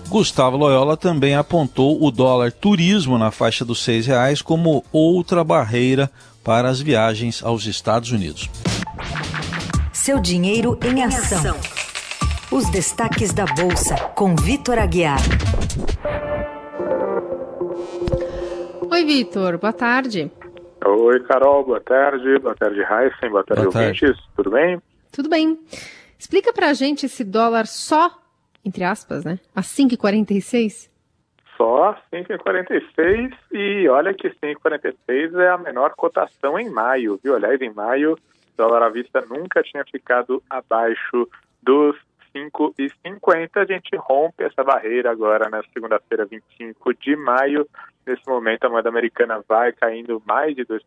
Gustavo 0.09 0.57
Loyola 0.57 0.95
também 0.95 1.35
apontou 1.35 2.03
o 2.03 2.11
dólar 2.11 2.51
turismo 2.51 3.17
na 3.17 3.31
faixa 3.31 3.65
dos 3.65 3.83
seis 3.83 4.05
reais 4.05 4.41
como 4.41 4.83
outra 4.91 5.43
barreira 5.43 6.09
para 6.43 6.69
as 6.69 6.79
viagens 6.79 7.43
aos 7.43 7.65
Estados 7.65 8.11
Unidos. 8.11 8.49
Seu 9.91 10.19
dinheiro 10.19 10.77
em 10.83 11.03
ação. 11.03 11.55
Os 12.51 12.69
destaques 12.69 13.33
da 13.33 13.45
Bolsa, 13.45 13.95
com 14.15 14.35
Vitor 14.35 14.77
Aguiar. 14.77 15.19
Oi, 18.91 19.03
Vitor, 19.05 19.57
boa 19.57 19.73
tarde. 19.73 20.31
Oi, 20.85 21.19
Carol, 21.21 21.65
boa 21.65 21.81
tarde. 21.81 22.37
Boa 22.39 22.55
tarde, 22.55 22.79
Heisen. 22.81 23.31
Boa 23.31 23.43
tarde, 23.43 23.63
boa 23.63 23.75
ouvintes. 23.75 24.01
Tarde. 24.01 24.23
Tudo 24.35 24.51
bem? 24.51 24.81
Tudo 25.11 25.29
bem. 25.29 25.57
Explica 26.19 26.53
pra 26.53 26.73
gente 26.73 27.05
esse 27.05 27.23
dólar 27.23 27.65
só, 27.65 28.11
entre 28.65 28.83
aspas, 28.83 29.23
né? 29.23 29.39
A 29.55 29.61
5,46? 29.61 30.89
Só 31.57 31.95
5,46 32.11 33.33
e 33.51 33.87
olha 33.87 34.13
que 34.13 34.29
5,46 34.29 35.39
é 35.39 35.49
a 35.49 35.57
menor 35.57 35.93
cotação 35.95 36.59
em 36.59 36.69
maio, 36.69 37.19
viu? 37.23 37.35
Aliás, 37.35 37.61
em 37.61 37.71
maio, 37.71 38.13
o 38.13 38.17
dólar 38.57 38.83
à 38.83 38.89
vista 38.89 39.23
nunca 39.29 39.61
tinha 39.61 39.85
ficado 39.85 40.41
abaixo 40.49 41.29
dos 41.61 41.95
5,50. 42.35 43.49
A 43.55 43.65
gente 43.65 43.95
rompe 43.95 44.43
essa 44.43 44.63
barreira 44.63 45.11
agora 45.11 45.47
na 45.49 45.61
segunda-feira, 45.73 46.25
25 46.25 46.93
de 46.95 47.15
maio. 47.15 47.65
Nesse 48.05 48.27
momento, 48.27 48.65
a 48.65 48.69
moeda 48.69 48.89
americana 48.89 49.41
vai 49.47 49.71
caindo 49.71 50.21
mais 50.25 50.53
de 50.55 50.65
2%, 50.65 50.81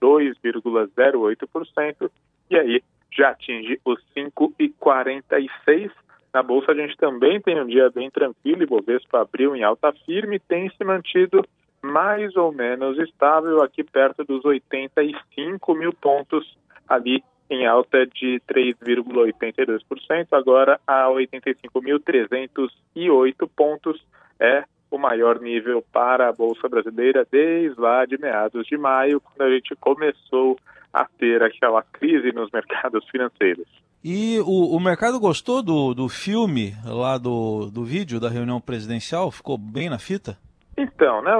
2,08%, 0.00 2.10
e 2.50 2.56
aí 2.56 2.80
já 3.10 3.30
atinge 3.30 3.80
os 3.84 4.00
5,46%. 4.16 5.90
Na 6.32 6.42
Bolsa, 6.42 6.72
a 6.72 6.74
gente 6.74 6.96
também 6.96 7.38
tem 7.40 7.60
um 7.60 7.66
dia 7.66 7.90
bem 7.90 8.10
tranquilo, 8.10 8.62
e 8.62 8.66
Bovespa 8.66 9.20
abriu 9.20 9.54
em 9.54 9.62
alta 9.62 9.92
firme, 10.06 10.38
tem 10.38 10.70
se 10.70 10.82
mantido 10.82 11.44
mais 11.82 12.34
ou 12.36 12.50
menos 12.52 12.98
estável 12.98 13.62
aqui 13.62 13.84
perto 13.84 14.24
dos 14.24 14.42
85 14.44 15.74
mil 15.74 15.92
pontos 15.92 16.56
ali 16.88 17.22
em 17.50 17.66
alta 17.66 18.06
de 18.06 18.40
3,82%, 18.48 20.28
agora 20.32 20.80
a 20.86 21.08
85.308 21.08 23.50
pontos 23.54 24.02
é 24.40 24.64
o 24.90 24.96
maior 24.96 25.38
nível 25.40 25.84
para 25.92 26.28
a 26.28 26.32
Bolsa 26.32 26.66
Brasileira 26.68 27.26
desde 27.30 27.78
lá 27.78 28.06
de 28.06 28.18
meados 28.18 28.66
de 28.66 28.78
maio, 28.78 29.20
quando 29.20 29.42
a 29.42 29.50
gente 29.50 29.76
começou 29.76 30.58
a 30.92 31.04
ter 31.04 31.40
aquela 31.42 31.82
crise 31.82 32.32
nos 32.32 32.50
mercados 32.50 33.06
financeiros. 33.10 33.81
E 34.04 34.40
o, 34.40 34.76
o 34.76 34.80
mercado 34.80 35.20
gostou 35.20 35.62
do, 35.62 35.94
do 35.94 36.08
filme 36.08 36.74
lá 36.84 37.18
do, 37.18 37.70
do 37.70 37.84
vídeo 37.84 38.18
da 38.18 38.28
reunião 38.28 38.60
presidencial? 38.60 39.30
Ficou 39.30 39.56
bem 39.56 39.88
na 39.88 39.98
fita? 39.98 40.36
Então, 40.76 41.22
né, 41.22 41.30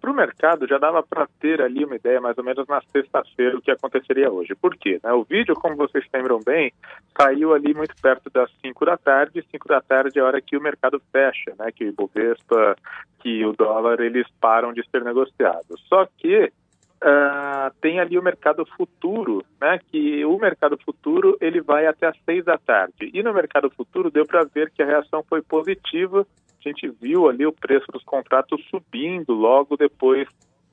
para 0.00 0.10
o 0.10 0.14
mercado 0.14 0.66
já 0.66 0.78
dava 0.78 1.02
para 1.02 1.28
ter 1.38 1.60
ali 1.60 1.84
uma 1.84 1.96
ideia 1.96 2.20
mais 2.20 2.36
ou 2.38 2.42
menos 2.42 2.66
na 2.66 2.80
sexta-feira 2.90 3.56
o 3.56 3.60
que 3.60 3.70
aconteceria 3.70 4.32
hoje. 4.32 4.54
Por 4.54 4.74
quê? 4.76 4.98
Né, 5.04 5.12
o 5.12 5.24
vídeo, 5.24 5.54
como 5.54 5.76
vocês 5.76 6.04
lembram 6.12 6.40
bem, 6.44 6.72
saiu 7.16 7.54
ali 7.54 7.74
muito 7.74 7.94
perto 8.00 8.30
das 8.30 8.50
5 8.62 8.84
da 8.84 8.96
tarde. 8.96 9.44
5 9.50 9.68
da 9.68 9.80
tarde 9.80 10.18
é 10.18 10.22
a 10.22 10.24
hora 10.24 10.40
que 10.40 10.56
o 10.56 10.62
mercado 10.62 11.00
fecha, 11.12 11.54
né, 11.58 11.70
que 11.70 11.84
o 11.84 11.88
Ibovespa, 11.88 12.76
que 13.20 13.44
o 13.44 13.52
dólar, 13.52 14.00
eles 14.00 14.26
param 14.40 14.72
de 14.72 14.82
ser 14.90 15.04
negociados. 15.04 15.84
Só 15.86 16.06
que 16.16 16.50
Uh, 17.00 17.72
tem 17.80 18.00
ali 18.00 18.18
o 18.18 18.22
mercado 18.22 18.66
futuro, 18.76 19.44
né? 19.60 19.78
Que 19.90 20.24
o 20.24 20.36
mercado 20.38 20.76
futuro 20.84 21.36
ele 21.40 21.60
vai 21.60 21.86
até 21.86 22.08
às 22.08 22.16
seis 22.24 22.44
da 22.44 22.58
tarde. 22.58 23.10
E 23.14 23.22
no 23.22 23.32
mercado 23.32 23.70
futuro 23.70 24.10
deu 24.10 24.26
para 24.26 24.44
ver 24.44 24.70
que 24.70 24.82
a 24.82 24.86
reação 24.86 25.22
foi 25.28 25.40
positiva 25.40 26.26
a 26.64 26.68
gente 26.68 26.88
viu 27.00 27.28
ali 27.28 27.46
o 27.46 27.52
preço 27.52 27.86
dos 27.92 28.02
contratos 28.02 28.62
subindo 28.68 29.32
logo 29.32 29.76
depois 29.76 30.28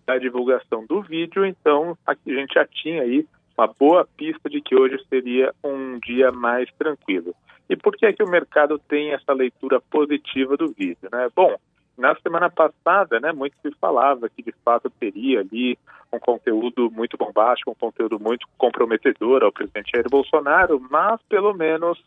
da 0.06 0.18
divulgação 0.18 0.86
do 0.86 1.02
vídeo, 1.02 1.46
então 1.46 1.98
a 2.06 2.14
gente 2.14 2.54
já 2.54 2.66
tinha 2.66 3.04
aí 3.04 3.26
uma 3.58 3.68
boa 3.68 4.08
pista 4.18 4.50
de 4.50 4.62
que 4.62 4.76
hoje 4.76 4.98
seria 5.08 5.54
um 5.64 5.98
dia 6.00 6.32
mais 6.32 6.70
tranquilo. 6.78 7.34
E 7.70 7.76
por 7.76 7.96
que 7.96 8.06
é 8.06 8.14
que 8.14 8.24
o 8.24 8.30
mercado 8.30 8.78
tem 8.78 9.14
essa 9.14 9.34
leitura 9.34 9.80
positiva 9.80 10.58
do 10.58 10.68
vídeo? 10.68 11.10
Né? 11.12 11.30
Bom, 11.36 11.56
na 11.98 12.16
semana 12.16 12.50
passada, 12.50 13.20
né, 13.20 13.32
muito 13.32 13.56
se 13.62 13.72
falava 13.80 14.30
que 14.30 14.44
de 14.44 14.54
fato 14.64 14.90
teria 14.90 15.40
ali 15.40 15.78
um 16.12 16.20
conteúdo 16.20 16.90
muito 16.92 17.18
bombástico, 17.18 17.72
um 17.72 17.76
conteúdo 17.76 18.20
muito 18.20 18.48
comprometedor 18.58 19.44
ao 19.44 19.52
presidente 19.52 19.92
Jair 19.94 20.10
Bolsonaro, 20.10 20.80
mas 20.90 21.22
pelo 21.24 21.54
menos 21.54 22.02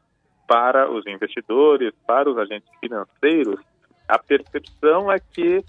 para 0.46 0.90
os 0.90 1.06
investidores, 1.06 1.92
para 2.06 2.30
os 2.30 2.38
agentes 2.38 2.68
financeiros, 2.80 3.60
a 4.08 4.18
percepção 4.18 5.12
é 5.12 5.18
que 5.18 5.62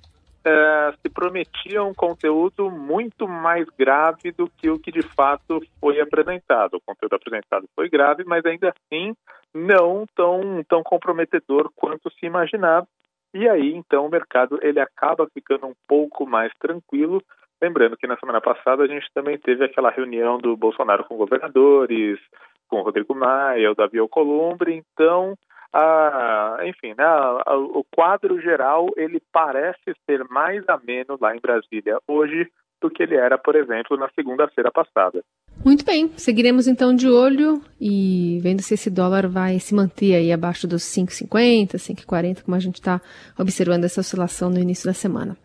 é, 0.44 0.94
se 1.02 1.10
prometia 1.10 1.84
um 1.84 1.94
conteúdo 1.94 2.72
muito 2.72 3.28
mais 3.28 3.68
grave 3.78 4.32
do 4.32 4.50
que 4.50 4.70
o 4.70 4.80
que 4.80 4.92
de 4.92 5.02
fato 5.02 5.62
foi 5.80 6.00
apresentado. 6.00 6.76
O 6.76 6.82
conteúdo 6.82 7.16
apresentado 7.16 7.68
foi 7.76 7.90
grave, 7.90 8.24
mas 8.24 8.46
ainda 8.46 8.70
assim 8.74 9.14
não 9.54 10.06
tão, 10.16 10.64
tão 10.68 10.82
comprometedor 10.82 11.70
quanto 11.76 12.10
se 12.12 12.26
imaginava. 12.26 12.88
E 13.34 13.48
aí, 13.48 13.74
então, 13.74 14.06
o 14.06 14.10
mercado 14.10 14.60
ele 14.62 14.80
acaba 14.80 15.28
ficando 15.34 15.68
um 15.68 15.74
pouco 15.88 16.26
mais 16.26 16.52
tranquilo. 16.60 17.22
Lembrando 17.62 17.98
que 17.98 18.08
na 18.08 18.18
semana 18.18 18.42
passada 18.42 18.84
a 18.84 18.88
gente 18.88 19.08
também 19.14 19.38
teve 19.38 19.64
aquela 19.64 19.92
reunião 19.92 20.38
do 20.38 20.56
Bolsonaro 20.56 21.04
com 21.04 21.18
governadores, 21.18 22.20
com 22.68 22.78
o 22.78 22.84
Rodrigo 22.84 23.14
Maia, 23.14 23.72
o 23.72 23.76
Davi 23.76 24.00
Alcolumbre, 24.00 24.74
então 24.74 25.36
a, 25.74 26.58
enfim, 26.64 26.96
né, 26.98 27.04
a, 27.04 27.56
o 27.56 27.84
quadro 27.92 28.40
geral 28.42 28.88
ele 28.96 29.22
parece 29.32 29.94
ser 30.06 30.24
mais 30.30 30.68
ameno 30.68 31.18
lá 31.20 31.36
em 31.36 31.40
Brasília 31.40 32.00
hoje 32.08 32.50
do 32.82 32.90
que 32.90 33.04
ele 33.04 33.16
era, 33.16 33.38
por 33.38 33.56
exemplo, 33.56 33.98
na 33.98 34.10
segunda-feira 34.16 34.72
passada. 34.72 35.24
Muito 35.63 35.84
bem, 35.84 36.10
seguiremos 36.16 36.68
então 36.68 36.96
de 36.96 37.08
olho 37.10 37.62
e 37.80 38.39
vendo 38.42 38.62
se 38.62 38.74
esse 38.75 38.89
dólar 38.89 39.28
vai 39.28 39.60
se 39.60 39.75
manter 39.75 40.16
aí 40.16 40.32
abaixo 40.32 40.66
dos 40.68 40.84
5,50, 40.84 41.74
5,40, 41.75 42.44
como 42.44 42.56
a 42.56 42.60
gente 42.60 42.75
está 42.75 43.01
observando 43.38 43.84
essa 43.84 44.00
oscilação 44.00 44.50
no 44.50 44.58
início 44.58 44.86
da 44.86 44.94
semana. 44.94 45.38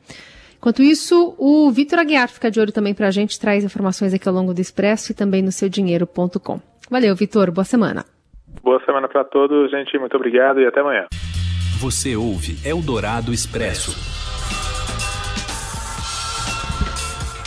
Enquanto 0.57 0.83
isso, 0.83 1.35
o 1.37 1.71
Vitor 1.71 1.99
Aguiar 1.99 2.29
fica 2.29 2.51
de 2.51 2.59
olho 2.61 2.73
também 2.73 2.95
para 2.95 3.09
a 3.09 3.11
gente, 3.11 3.39
traz 3.39 3.65
informações 3.65 4.15
aqui 4.15 4.27
ao 4.29 4.35
longo 4.35 4.55
do 4.55 4.61
Expresso 4.61 5.13
e 5.13 5.15
também 5.15 5.43
no 5.43 5.53
seudinheiro.com. 5.53 6.61
Valeu, 6.91 7.15
Vitor, 7.15 7.51
boa 7.51 7.65
semana. 7.65 8.05
Boa 8.63 8.83
semana 8.87 9.09
para 9.09 9.25
todos, 9.25 9.71
gente. 9.71 9.99
Muito 9.99 10.17
obrigado 10.17 10.61
e 10.61 10.67
até 10.67 10.81
amanhã. 10.81 11.07
Você 11.81 12.17
ouve 12.17 12.57
Eldorado 12.67 13.33
Expresso. 13.33 14.24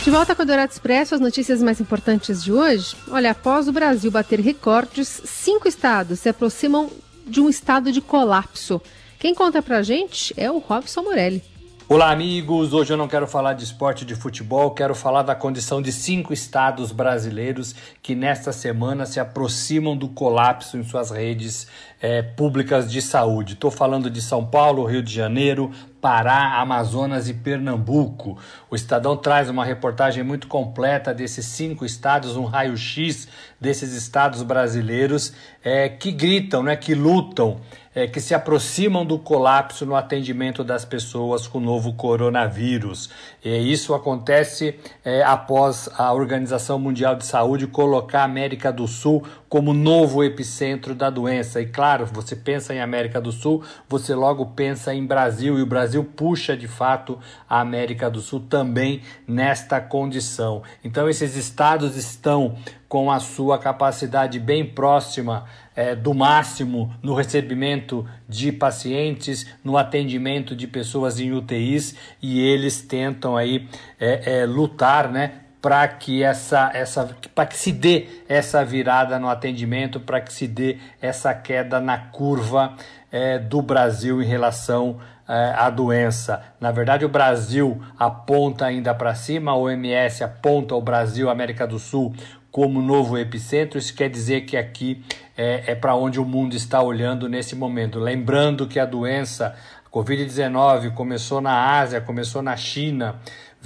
De 0.02 0.10
volta 0.10 0.34
com 0.34 0.40
o 0.40 0.44
Eldorado 0.44 0.72
Expresso, 0.72 1.14
as 1.14 1.20
notícias 1.20 1.62
mais 1.62 1.80
importantes 1.80 2.42
de 2.42 2.52
hoje. 2.52 2.96
Olha, 3.10 3.32
após 3.32 3.68
o 3.68 3.72
Brasil 3.72 4.10
bater 4.10 4.40
recordes, 4.40 5.08
cinco 5.24 5.68
estados 5.68 6.20
se 6.20 6.28
aproximam 6.28 6.88
de 7.26 7.40
um 7.40 7.48
estado 7.48 7.92
de 7.92 8.00
colapso. 8.00 8.80
Quem 9.18 9.34
conta 9.34 9.60
pra 9.60 9.82
gente 9.82 10.32
é 10.36 10.50
o 10.50 10.58
Robson 10.58 11.02
Morelli. 11.02 11.42
Olá, 11.90 12.10
amigos! 12.10 12.74
Hoje 12.74 12.92
eu 12.92 12.98
não 12.98 13.08
quero 13.08 13.26
falar 13.26 13.54
de 13.54 13.64
esporte 13.64 14.04
de 14.04 14.14
futebol, 14.14 14.72
quero 14.72 14.94
falar 14.94 15.22
da 15.22 15.34
condição 15.34 15.80
de 15.80 15.90
cinco 15.90 16.34
estados 16.34 16.92
brasileiros 16.92 17.74
que 18.02 18.14
nesta 18.14 18.52
semana 18.52 19.06
se 19.06 19.18
aproximam 19.18 19.96
do 19.96 20.08
colapso 20.08 20.76
em 20.76 20.84
suas 20.84 21.10
redes 21.10 21.66
é, 22.00 22.22
públicas 22.22 22.90
de 22.90 23.02
saúde. 23.02 23.54
Estou 23.54 23.70
falando 23.70 24.10
de 24.10 24.20
São 24.22 24.44
Paulo, 24.44 24.84
Rio 24.84 25.02
de 25.02 25.12
Janeiro, 25.12 25.70
Pará, 26.00 26.60
Amazonas 26.60 27.28
e 27.28 27.34
Pernambuco. 27.34 28.38
O 28.70 28.76
Estadão 28.76 29.16
traz 29.16 29.50
uma 29.50 29.64
reportagem 29.64 30.22
muito 30.22 30.46
completa 30.46 31.12
desses 31.12 31.46
cinco 31.46 31.84
estados, 31.84 32.36
um 32.36 32.44
raio-x 32.44 33.26
desses 33.60 33.92
estados 33.92 34.42
brasileiros 34.42 35.32
é, 35.62 35.88
que 35.88 36.12
gritam, 36.12 36.62
né, 36.62 36.76
que 36.76 36.94
lutam 36.94 37.60
é, 37.98 38.06
que 38.06 38.20
se 38.20 38.32
aproximam 38.32 39.04
do 39.04 39.18
colapso 39.18 39.84
no 39.84 39.96
atendimento 39.96 40.62
das 40.62 40.84
pessoas 40.84 41.48
com 41.48 41.58
o 41.58 41.60
novo 41.60 41.94
coronavírus. 41.94 43.10
E 43.44 43.72
isso 43.72 43.92
acontece 43.92 44.78
é, 45.04 45.24
após 45.24 45.88
a 45.98 46.12
Organização 46.12 46.78
Mundial 46.78 47.16
de 47.16 47.26
Saúde 47.26 47.66
colocar 47.66 48.20
a 48.20 48.24
América 48.24 48.72
do 48.72 48.86
Sul 48.86 49.24
como 49.48 49.74
novo 49.74 50.22
epicentro 50.22 50.94
da 50.94 51.10
doença. 51.10 51.60
E 51.60 51.66
claro, 51.66 51.87
você 51.96 52.36
pensa 52.36 52.74
em 52.74 52.80
América 52.80 53.20
do 53.20 53.32
Sul, 53.32 53.62
você 53.88 54.14
logo 54.14 54.46
pensa 54.46 54.94
em 54.94 55.06
Brasil, 55.06 55.58
e 55.58 55.62
o 55.62 55.66
Brasil 55.66 56.04
puxa 56.04 56.56
de 56.56 56.68
fato 56.68 57.18
a 57.48 57.60
América 57.60 58.10
do 58.10 58.20
Sul 58.20 58.40
também 58.40 59.02
nesta 59.26 59.80
condição. 59.80 60.62
Então, 60.84 61.08
esses 61.08 61.36
estados 61.36 61.96
estão 61.96 62.56
com 62.88 63.10
a 63.10 63.20
sua 63.20 63.58
capacidade 63.58 64.38
bem 64.38 64.64
próxima 64.64 65.44
é, 65.76 65.94
do 65.94 66.14
máximo 66.14 66.92
no 67.02 67.14
recebimento 67.14 68.04
de 68.28 68.50
pacientes, 68.50 69.46
no 69.62 69.76
atendimento 69.76 70.56
de 70.56 70.66
pessoas 70.66 71.20
em 71.20 71.32
UTIs 71.32 71.94
e 72.20 72.40
eles 72.40 72.82
tentam 72.82 73.36
aí 73.36 73.68
é, 74.00 74.40
é, 74.40 74.46
lutar, 74.46 75.08
né? 75.10 75.47
Para 75.60 75.86
que 75.88 76.22
essa, 76.22 76.70
essa 76.72 77.08
para 77.34 77.46
que 77.46 77.56
se 77.56 77.72
dê 77.72 78.06
essa 78.28 78.64
virada 78.64 79.18
no 79.18 79.28
atendimento, 79.28 79.98
para 79.98 80.20
que 80.20 80.32
se 80.32 80.46
dê 80.46 80.78
essa 81.00 81.34
queda 81.34 81.80
na 81.80 81.98
curva 81.98 82.74
é, 83.10 83.38
do 83.38 83.60
Brasil 83.60 84.22
em 84.22 84.26
relação 84.26 84.98
é, 85.28 85.54
à 85.56 85.68
doença. 85.68 86.42
Na 86.60 86.70
verdade, 86.70 87.04
o 87.04 87.08
Brasil 87.08 87.82
aponta 87.98 88.66
ainda 88.66 88.94
para 88.94 89.14
cima, 89.14 89.50
a 89.50 89.56
OMS 89.56 90.24
aponta 90.24 90.74
o 90.74 90.80
Brasil, 90.80 91.28
América 91.28 91.66
do 91.66 91.78
Sul, 91.78 92.14
como 92.50 92.80
novo 92.80 93.18
epicentro, 93.18 93.78
isso 93.78 93.94
quer 93.94 94.08
dizer 94.08 94.42
que 94.42 94.56
aqui 94.56 95.04
é, 95.36 95.72
é 95.72 95.74
para 95.74 95.94
onde 95.94 96.18
o 96.18 96.24
mundo 96.24 96.56
está 96.56 96.80
olhando 96.82 97.28
nesse 97.28 97.54
momento. 97.54 97.98
Lembrando 97.98 98.66
que 98.66 98.80
a 98.80 98.86
doença, 98.86 99.54
a 99.84 99.90
Covid-19, 99.90 100.94
começou 100.94 101.40
na 101.40 101.78
Ásia, 101.78 102.00
começou 102.00 102.42
na 102.42 102.56
China, 102.56 103.16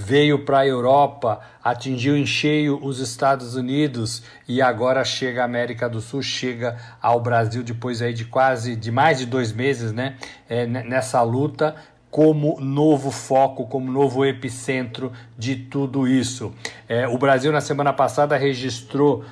veio 0.03 0.41
para 0.41 0.59
a 0.61 0.67
Europa, 0.67 1.41
atingiu 1.62 2.17
em 2.17 2.27
cheio 2.27 2.79
os 2.83 2.99
Estados 2.99 3.55
Unidos 3.55 4.23
e 4.49 4.61
agora 4.61 5.05
chega 5.05 5.43
à 5.43 5.45
América 5.45 5.88
do 5.88 6.01
Sul, 6.01 6.23
chega 6.23 6.77
ao 7.01 7.21
Brasil 7.21 7.62
depois 7.62 8.03
aí 8.03 8.12
de 8.12 8.25
quase 8.25 8.75
de 8.75 8.91
mais 8.91 9.19
de 9.19 9.27
dois 9.27 9.53
meses, 9.53 9.93
né? 9.93 10.17
É, 10.49 10.67
nessa 10.67 11.23
luta 11.23 11.77
como 12.11 12.61
novo 12.61 13.11
foco, 13.11 13.67
como 13.67 13.91
novo 13.91 14.27
epicentro 14.27 15.12
de 15.38 15.57
tudo 15.57 16.07
isso. 16.07 16.53
É, 16.87 17.09
o 17.09 17.17
Brasil, 17.17 17.51
na 17.51 17.62
semana 17.62 17.91
passada, 17.91 18.37
registrou 18.37 19.25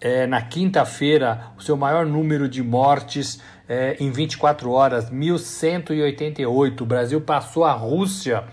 é, 0.00 0.24
na 0.24 0.40
quinta-feira 0.40 1.46
o 1.58 1.62
seu 1.62 1.76
maior 1.76 2.06
número 2.06 2.48
de 2.48 2.62
mortes 2.62 3.40
é, 3.68 3.96
em 3.98 4.12
24 4.12 4.70
horas, 4.70 5.10
1.188. 5.10 6.80
O 6.80 6.86
Brasil 6.86 7.20
passou 7.20 7.64
a 7.64 7.72
Rússia 7.72 8.44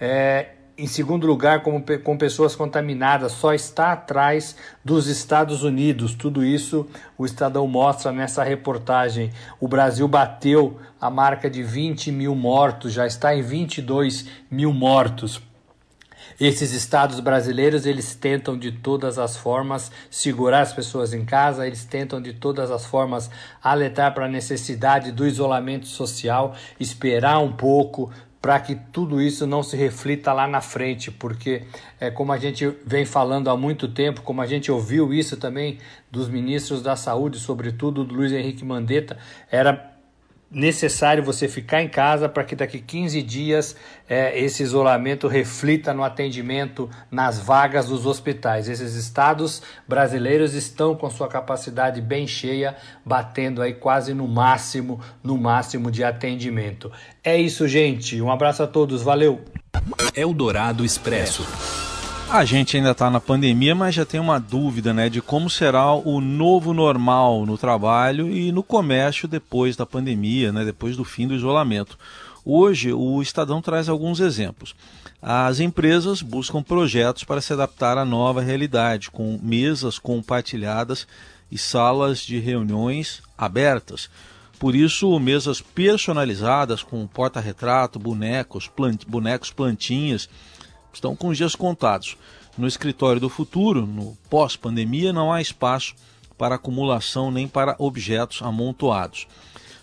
é, 0.00 0.50
em 0.82 0.86
segundo 0.88 1.28
lugar, 1.28 1.62
como, 1.62 1.80
com 2.02 2.18
pessoas 2.18 2.56
contaminadas, 2.56 3.30
só 3.30 3.54
está 3.54 3.92
atrás 3.92 4.56
dos 4.84 5.06
Estados 5.06 5.62
Unidos. 5.62 6.12
Tudo 6.12 6.44
isso 6.44 6.88
o 7.16 7.24
Estadão 7.24 7.68
mostra 7.68 8.10
nessa 8.10 8.42
reportagem. 8.42 9.30
O 9.60 9.68
Brasil 9.68 10.08
bateu 10.08 10.80
a 11.00 11.08
marca 11.08 11.48
de 11.48 11.62
20 11.62 12.10
mil 12.10 12.34
mortos, 12.34 12.92
já 12.92 13.06
está 13.06 13.32
em 13.32 13.42
22 13.42 14.26
mil 14.50 14.72
mortos. 14.72 15.40
Esses 16.40 16.72
estados 16.72 17.20
brasileiros, 17.20 17.86
eles 17.86 18.16
tentam 18.16 18.58
de 18.58 18.72
todas 18.72 19.20
as 19.20 19.36
formas 19.36 19.92
segurar 20.10 20.62
as 20.62 20.72
pessoas 20.72 21.14
em 21.14 21.24
casa, 21.24 21.64
eles 21.64 21.84
tentam 21.84 22.20
de 22.20 22.32
todas 22.32 22.72
as 22.72 22.84
formas 22.84 23.30
alertar 23.62 24.12
para 24.14 24.26
a 24.26 24.28
necessidade 24.28 25.12
do 25.12 25.24
isolamento 25.24 25.86
social, 25.86 26.56
esperar 26.80 27.38
um 27.38 27.52
pouco, 27.52 28.10
para 28.42 28.58
que 28.58 28.74
tudo 28.74 29.22
isso 29.22 29.46
não 29.46 29.62
se 29.62 29.76
reflita 29.76 30.32
lá 30.32 30.48
na 30.48 30.60
frente, 30.60 31.12
porque 31.12 31.62
é 32.00 32.10
como 32.10 32.32
a 32.32 32.38
gente 32.38 32.66
vem 32.84 33.06
falando 33.06 33.48
há 33.48 33.56
muito 33.56 33.86
tempo, 33.86 34.22
como 34.22 34.42
a 34.42 34.46
gente 34.46 34.70
ouviu 34.72 35.14
isso 35.14 35.36
também 35.36 35.78
dos 36.10 36.28
ministros 36.28 36.82
da 36.82 36.96
saúde, 36.96 37.38
sobretudo 37.38 38.02
do 38.02 38.12
Luiz 38.12 38.32
Henrique 38.32 38.64
Mandetta, 38.64 39.16
era 39.48 39.91
necessário 40.52 41.24
você 41.24 41.48
ficar 41.48 41.82
em 41.82 41.88
casa 41.88 42.28
para 42.28 42.44
que 42.44 42.54
daqui 42.54 42.78
15 42.78 43.22
dias 43.22 43.74
é, 44.08 44.38
esse 44.38 44.62
isolamento 44.62 45.26
reflita 45.26 45.94
no 45.94 46.04
atendimento 46.04 46.90
nas 47.10 47.38
vagas 47.38 47.86
dos 47.88 48.04
hospitais. 48.04 48.68
Esses 48.68 48.94
estados 48.94 49.62
brasileiros 49.88 50.54
estão 50.54 50.94
com 50.94 51.08
sua 51.10 51.28
capacidade 51.28 52.00
bem 52.00 52.26
cheia, 52.26 52.76
batendo 53.04 53.62
aí 53.62 53.72
quase 53.72 54.12
no 54.12 54.28
máximo, 54.28 55.00
no 55.22 55.38
máximo 55.38 55.90
de 55.90 56.04
atendimento. 56.04 56.92
É 57.24 57.36
isso, 57.36 57.66
gente. 57.66 58.20
Um 58.20 58.30
abraço 58.30 58.62
a 58.62 58.66
todos. 58.66 59.02
Valeu. 59.02 59.40
Eldorado 60.14 60.84
Expresso. 60.84 61.42
A 62.32 62.46
gente 62.46 62.78
ainda 62.78 62.92
está 62.92 63.10
na 63.10 63.20
pandemia, 63.20 63.74
mas 63.74 63.94
já 63.94 64.06
tem 64.06 64.18
uma 64.18 64.38
dúvida 64.38 64.94
né, 64.94 65.10
de 65.10 65.20
como 65.20 65.50
será 65.50 65.92
o 65.92 66.18
novo 66.18 66.72
normal 66.72 67.44
no 67.44 67.58
trabalho 67.58 68.26
e 68.30 68.50
no 68.50 68.62
comércio 68.62 69.28
depois 69.28 69.76
da 69.76 69.84
pandemia, 69.84 70.50
né, 70.50 70.64
depois 70.64 70.96
do 70.96 71.04
fim 71.04 71.28
do 71.28 71.34
isolamento. 71.34 71.98
Hoje, 72.42 72.90
o 72.90 73.20
Estadão 73.20 73.60
traz 73.60 73.86
alguns 73.86 74.18
exemplos. 74.18 74.74
As 75.20 75.60
empresas 75.60 76.22
buscam 76.22 76.62
projetos 76.62 77.22
para 77.22 77.42
se 77.42 77.52
adaptar 77.52 77.98
à 77.98 78.04
nova 78.04 78.40
realidade, 78.40 79.10
com 79.10 79.38
mesas 79.42 79.98
compartilhadas 79.98 81.06
e 81.50 81.58
salas 81.58 82.20
de 82.20 82.38
reuniões 82.38 83.20
abertas. 83.36 84.08
Por 84.58 84.74
isso, 84.74 85.18
mesas 85.20 85.60
personalizadas 85.60 86.82
com 86.82 87.06
porta-retrato, 87.06 87.98
bonecos, 87.98 88.68
plant, 88.68 89.04
bonecos 89.06 89.50
plantinhas 89.50 90.30
estão 90.92 91.16
com 91.16 91.28
os 91.28 91.36
dias 91.36 91.54
contados. 91.54 92.16
No 92.56 92.66
escritório 92.66 93.20
do 93.20 93.28
futuro, 93.28 93.86
no 93.86 94.16
pós-pandemia, 94.28 95.12
não 95.12 95.32
há 95.32 95.40
espaço 95.40 95.94
para 96.36 96.56
acumulação 96.56 97.30
nem 97.30 97.48
para 97.48 97.76
objetos 97.78 98.42
amontoados. 98.42 99.26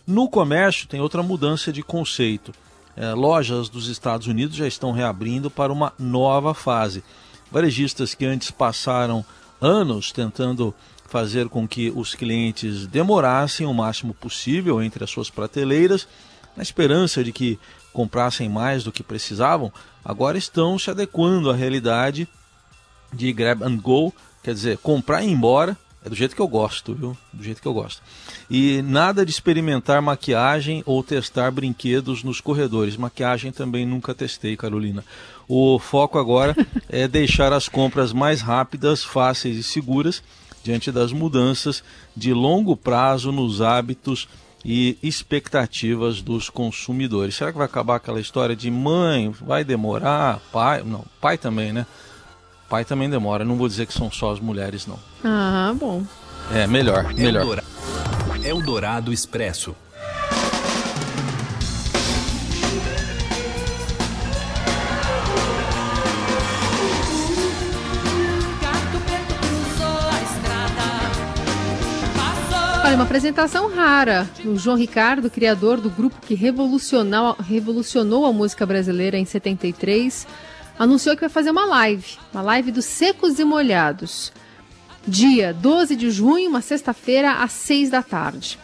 No 0.05 0.27
comércio, 0.29 0.87
tem 0.87 0.99
outra 0.99 1.23
mudança 1.23 1.71
de 1.71 1.83
conceito. 1.83 2.53
eh, 2.97 3.13
lojas 3.13 3.69
dos 3.69 3.87
Estados 3.87 4.27
Unidos 4.27 4.55
já 4.57 4.67
estão 4.67 4.91
reabrindo 4.91 5.49
para 5.49 5.71
uma 5.71 5.93
nova 5.97 6.53
fase. 6.53 7.03
Varejistas 7.51 8.13
que 8.13 8.25
antes 8.25 8.51
passaram 8.51 9.23
anos 9.61 10.11
tentando 10.11 10.73
fazer 11.07 11.49
com 11.49 11.67
que 11.67 11.91
os 11.95 12.13
clientes 12.13 12.85
demorassem 12.85 13.65
o 13.65 13.73
máximo 13.73 14.13
possível 14.13 14.81
entre 14.81 15.03
as 15.03 15.09
suas 15.09 15.29
prateleiras, 15.29 16.07
na 16.55 16.61
esperança 16.61 17.23
de 17.23 17.31
que 17.31 17.57
comprassem 17.99 18.47
mais 18.47 18.81
do 18.81 18.93
que 18.93 19.03
precisavam, 19.03 19.73
agora 20.05 20.37
estão 20.37 20.79
se 20.79 20.89
adequando 20.89 21.51
à 21.51 21.53
realidade 21.53 22.29
de 23.11 23.33
grab 23.33 23.61
and 23.61 23.75
go, 23.75 24.13
quer 24.41 24.53
dizer, 24.53 24.77
comprar 24.77 25.21
e 25.21 25.27
ir 25.27 25.31
embora 25.33 25.77
é 26.01 26.07
do 26.07 26.15
jeito 26.15 26.33
que 26.33 26.41
eu 26.41 26.47
gosto, 26.47 26.95
viu? 26.95 27.17
Do 27.33 27.43
jeito 27.43 27.61
que 27.61 27.67
eu 27.67 27.73
gosto. 27.73 28.01
E 28.49 28.81
nada 28.83 29.25
de 29.25 29.31
experimentar 29.31 30.01
maquiagem 30.01 30.81
ou 30.85 31.03
testar 31.03 31.51
brinquedos 31.51 32.23
nos 32.23 32.39
corredores. 32.39 32.95
Maquiagem 32.95 33.51
também 33.51 33.85
nunca 33.85 34.15
testei, 34.15 34.55
Carolina. 34.55 35.03
O 35.45 35.77
foco 35.77 36.17
agora 36.17 36.55
é 36.87 37.05
deixar 37.05 37.51
as 37.51 37.67
compras 37.67 38.13
mais 38.13 38.39
rápidas, 38.39 39.03
fáceis 39.03 39.57
e 39.57 39.63
seguras 39.63 40.23
diante 40.63 40.89
das 40.89 41.11
mudanças 41.11 41.83
de 42.15 42.31
longo 42.33 42.77
prazo 42.77 43.29
nos 43.33 43.61
hábitos 43.61 44.25
e 44.63 44.97
expectativas 45.01 46.21
dos 46.21 46.49
consumidores. 46.49 47.35
Será 47.35 47.51
que 47.51 47.57
vai 47.57 47.65
acabar 47.65 47.95
aquela 47.95 48.19
história 48.19 48.55
de 48.55 48.69
mãe, 48.69 49.29
vai 49.41 49.63
demorar, 49.63 50.39
pai, 50.51 50.83
não, 50.83 51.05
pai 51.21 51.37
também, 51.37 51.71
né? 51.71 51.85
Pai 52.69 52.85
também 52.85 53.09
demora, 53.09 53.43
não 53.43 53.55
vou 53.55 53.67
dizer 53.67 53.87
que 53.87 53.93
são 53.93 54.11
só 54.11 54.31
as 54.31 54.39
mulheres, 54.39 54.85
não. 54.85 54.99
Ah, 55.23 55.73
bom. 55.75 56.03
É, 56.53 56.67
melhor, 56.67 57.13
melhor. 57.13 57.63
Eldorado 58.43 59.11
Expresso. 59.11 59.75
Olha, 72.89 72.95
uma 72.95 73.03
apresentação 73.03 73.69
rara. 73.69 74.27
O 74.43 74.57
João 74.57 74.75
Ricardo, 74.75 75.29
criador 75.29 75.79
do 75.79 75.91
grupo 75.91 76.19
que 76.25 76.33
revolucionou, 76.33 77.35
revolucionou 77.39 78.25
a 78.25 78.33
música 78.33 78.65
brasileira 78.65 79.15
em 79.15 79.25
73, 79.25 80.25
anunciou 80.79 81.13
que 81.13 81.21
vai 81.21 81.29
fazer 81.29 81.51
uma 81.51 81.65
live, 81.65 82.17
uma 82.33 82.41
live 82.41 82.71
dos 82.71 82.85
Secos 82.85 83.37
e 83.37 83.43
Molhados, 83.43 84.33
dia 85.07 85.53
12 85.53 85.95
de 85.95 86.09
junho, 86.09 86.49
uma 86.49 86.61
sexta-feira, 86.61 87.33
às 87.33 87.51
6 87.51 87.91
da 87.91 88.01
tarde. 88.01 88.57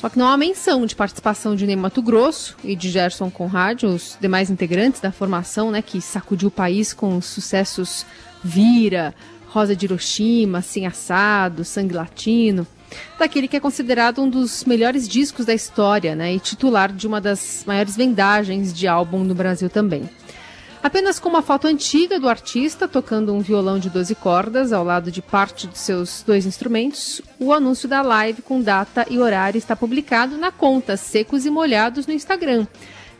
Só 0.00 0.08
que 0.08 0.18
não 0.18 0.26
há 0.26 0.36
menção 0.36 0.84
de 0.84 0.96
participação 0.96 1.54
de 1.54 1.64
Ney 1.64 1.76
Mato 1.76 2.02
Grosso 2.02 2.56
e 2.64 2.74
de 2.74 2.90
Gerson 2.90 3.30
Conrad, 3.30 3.84
os 3.84 4.18
demais 4.20 4.50
integrantes 4.50 5.00
da 5.00 5.12
formação, 5.12 5.70
né, 5.70 5.80
que 5.80 6.00
sacudiu 6.00 6.48
o 6.48 6.50
país 6.50 6.92
com 6.92 7.16
os 7.16 7.26
sucessos 7.26 8.04
Vira, 8.42 9.14
Rosa 9.46 9.76
de 9.76 9.86
Hiroshima, 9.86 10.60
Sem 10.60 10.88
Assado, 10.88 11.64
Sangue 11.64 11.94
Latino, 11.94 12.66
daquele 13.18 13.48
que 13.48 13.56
é 13.56 13.60
considerado 13.60 14.22
um 14.22 14.28
dos 14.28 14.64
melhores 14.64 15.08
discos 15.08 15.46
da 15.46 15.54
história, 15.54 16.14
né, 16.14 16.34
e 16.34 16.40
titular 16.40 16.92
de 16.92 17.06
uma 17.06 17.20
das 17.20 17.64
maiores 17.66 17.96
vendagens 17.96 18.72
de 18.72 18.86
álbum 18.86 19.24
no 19.24 19.34
Brasil 19.34 19.68
também. 19.68 20.08
Apenas 20.82 21.18
com 21.18 21.28
uma 21.28 21.42
foto 21.42 21.66
antiga 21.66 22.18
do 22.18 22.26
artista 22.26 22.88
tocando 22.88 23.34
um 23.34 23.40
violão 23.40 23.78
de 23.78 23.90
12 23.90 24.14
cordas 24.14 24.72
ao 24.72 24.82
lado 24.82 25.10
de 25.10 25.20
parte 25.20 25.66
de 25.66 25.76
seus 25.76 26.22
dois 26.26 26.46
instrumentos, 26.46 27.20
o 27.38 27.52
anúncio 27.52 27.86
da 27.86 28.00
live 28.00 28.40
com 28.40 28.62
data 28.62 29.06
e 29.10 29.18
horário 29.18 29.58
está 29.58 29.76
publicado 29.76 30.38
na 30.38 30.50
conta 30.50 30.96
Secos 30.96 31.44
e 31.44 31.50
Molhados 31.50 32.06
no 32.06 32.14
Instagram. 32.14 32.66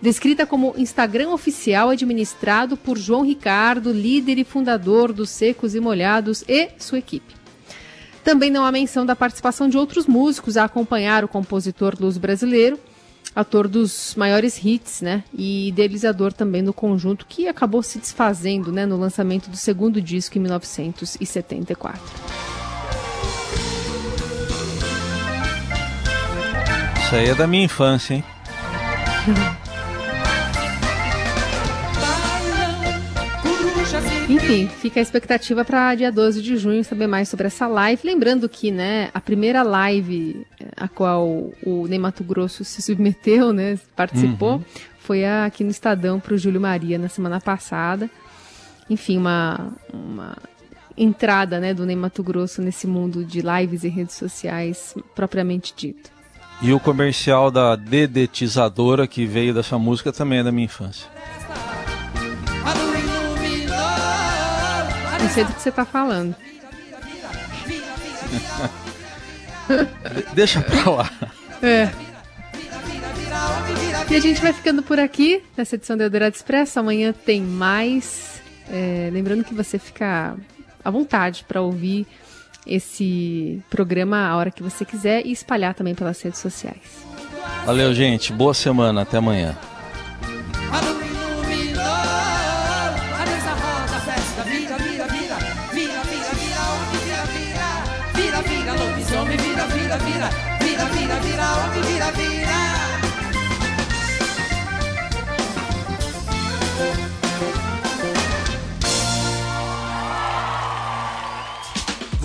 Descrita 0.00 0.46
como 0.46 0.72
Instagram 0.78 1.28
oficial 1.28 1.90
administrado 1.90 2.78
por 2.78 2.96
João 2.96 3.22
Ricardo, 3.22 3.92
líder 3.92 4.38
e 4.38 4.44
fundador 4.44 5.12
dos 5.12 5.28
Secos 5.28 5.74
e 5.74 5.80
Molhados 5.80 6.42
e 6.48 6.70
sua 6.78 6.98
equipe. 6.98 7.39
Também 8.30 8.48
não 8.48 8.64
há 8.64 8.70
menção 8.70 9.04
da 9.04 9.16
participação 9.16 9.68
de 9.68 9.76
outros 9.76 10.06
músicos 10.06 10.56
a 10.56 10.62
acompanhar 10.62 11.24
o 11.24 11.28
compositor 11.28 11.96
luz 11.98 12.16
brasileiro, 12.16 12.78
ator 13.34 13.66
dos 13.66 14.14
maiores 14.14 14.56
hits, 14.64 15.02
né? 15.02 15.24
E 15.34 15.66
idealizador 15.66 16.32
também 16.32 16.62
do 16.62 16.72
conjunto 16.72 17.26
que 17.28 17.48
acabou 17.48 17.82
se 17.82 17.98
desfazendo, 17.98 18.70
né, 18.70 18.86
no 18.86 18.96
lançamento 18.96 19.50
do 19.50 19.56
segundo 19.56 20.00
disco 20.00 20.38
em 20.38 20.42
1974. 20.42 22.00
Isso 27.02 27.14
aí 27.16 27.30
é 27.30 27.34
da 27.34 27.48
minha 27.48 27.64
infância, 27.64 28.14
hein? 28.14 28.24
Enfim, 34.30 34.68
fica 34.68 35.00
a 35.00 35.02
expectativa 35.02 35.64
para 35.64 35.92
dia 35.96 36.12
12 36.12 36.40
de 36.40 36.56
junho 36.56 36.84
saber 36.84 37.08
mais 37.08 37.28
sobre 37.28 37.48
essa 37.48 37.66
live. 37.66 38.00
Lembrando 38.04 38.48
que, 38.48 38.70
né, 38.70 39.10
a 39.12 39.20
primeira 39.20 39.64
live 39.64 40.46
eh, 40.60 40.66
a 40.76 40.86
qual 40.86 41.26
o 41.66 41.86
Ney 41.88 41.98
Mato 41.98 42.22
Grosso 42.22 42.64
se 42.64 42.80
submeteu, 42.80 43.52
né, 43.52 43.76
participou, 43.96 44.54
uhum. 44.54 44.64
foi 45.00 45.24
aqui 45.26 45.64
no 45.64 45.70
Estadão 45.70 46.20
para 46.20 46.34
o 46.34 46.38
Júlio 46.38 46.60
Maria 46.60 46.96
na 46.96 47.08
semana 47.08 47.40
passada. 47.40 48.08
Enfim, 48.88 49.16
uma, 49.16 49.72
uma 49.92 50.36
entrada, 50.96 51.58
né, 51.58 51.74
do 51.74 51.84
Ney 51.84 51.96
Mato 51.96 52.22
Grosso 52.22 52.62
nesse 52.62 52.86
mundo 52.86 53.24
de 53.24 53.42
lives 53.42 53.82
e 53.82 53.88
redes 53.88 54.14
sociais 54.14 54.94
propriamente 55.12 55.74
dito. 55.76 56.08
E 56.62 56.72
o 56.72 56.78
comercial 56.78 57.50
da 57.50 57.74
dedetizadora 57.74 59.08
que 59.08 59.26
veio 59.26 59.52
dessa 59.52 59.76
música 59.76 60.12
também 60.12 60.38
é 60.38 60.44
da 60.44 60.52
minha 60.52 60.66
infância. 60.66 61.08
Sei 65.30 65.44
do 65.44 65.52
que 65.52 65.62
você 65.62 65.68
está 65.68 65.84
falando. 65.84 66.34
Deixa 70.34 70.60
pra 70.60 70.90
lá. 70.90 71.10
É. 71.62 71.90
E 74.10 74.16
a 74.16 74.20
gente 74.20 74.40
vai 74.40 74.52
ficando 74.52 74.82
por 74.82 74.98
aqui 74.98 75.42
nessa 75.56 75.76
edição 75.76 75.96
do 75.96 76.02
Eldorado 76.02 76.34
Expresso. 76.34 76.80
Amanhã 76.80 77.12
tem 77.12 77.40
mais. 77.40 78.40
É, 78.68 79.08
lembrando 79.12 79.44
que 79.44 79.54
você 79.54 79.78
fica 79.78 80.36
à 80.84 80.90
vontade 80.90 81.44
para 81.46 81.60
ouvir 81.60 82.06
esse 82.66 83.62
programa 83.70 84.28
a 84.28 84.36
hora 84.36 84.50
que 84.50 84.62
você 84.62 84.84
quiser 84.84 85.24
e 85.24 85.32
espalhar 85.32 85.74
também 85.74 85.94
pelas 85.94 86.20
redes 86.20 86.40
sociais. 86.40 87.06
Valeu, 87.64 87.94
gente. 87.94 88.32
Boa 88.32 88.54
semana. 88.54 89.02
Até 89.02 89.18
amanhã. 89.18 89.56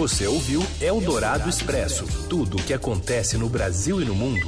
Você 0.06 0.28
ouviu 0.28 0.62
Eldorado 0.80 1.50
Expresso. 1.50 2.06
Tudo 2.30 2.58
o 2.58 2.64
que 2.64 2.76
acontece 2.76 3.40
no 3.40 3.50
Brasil 3.50 4.00
e 4.00 4.06
no 4.06 4.14
mundo 4.14 4.46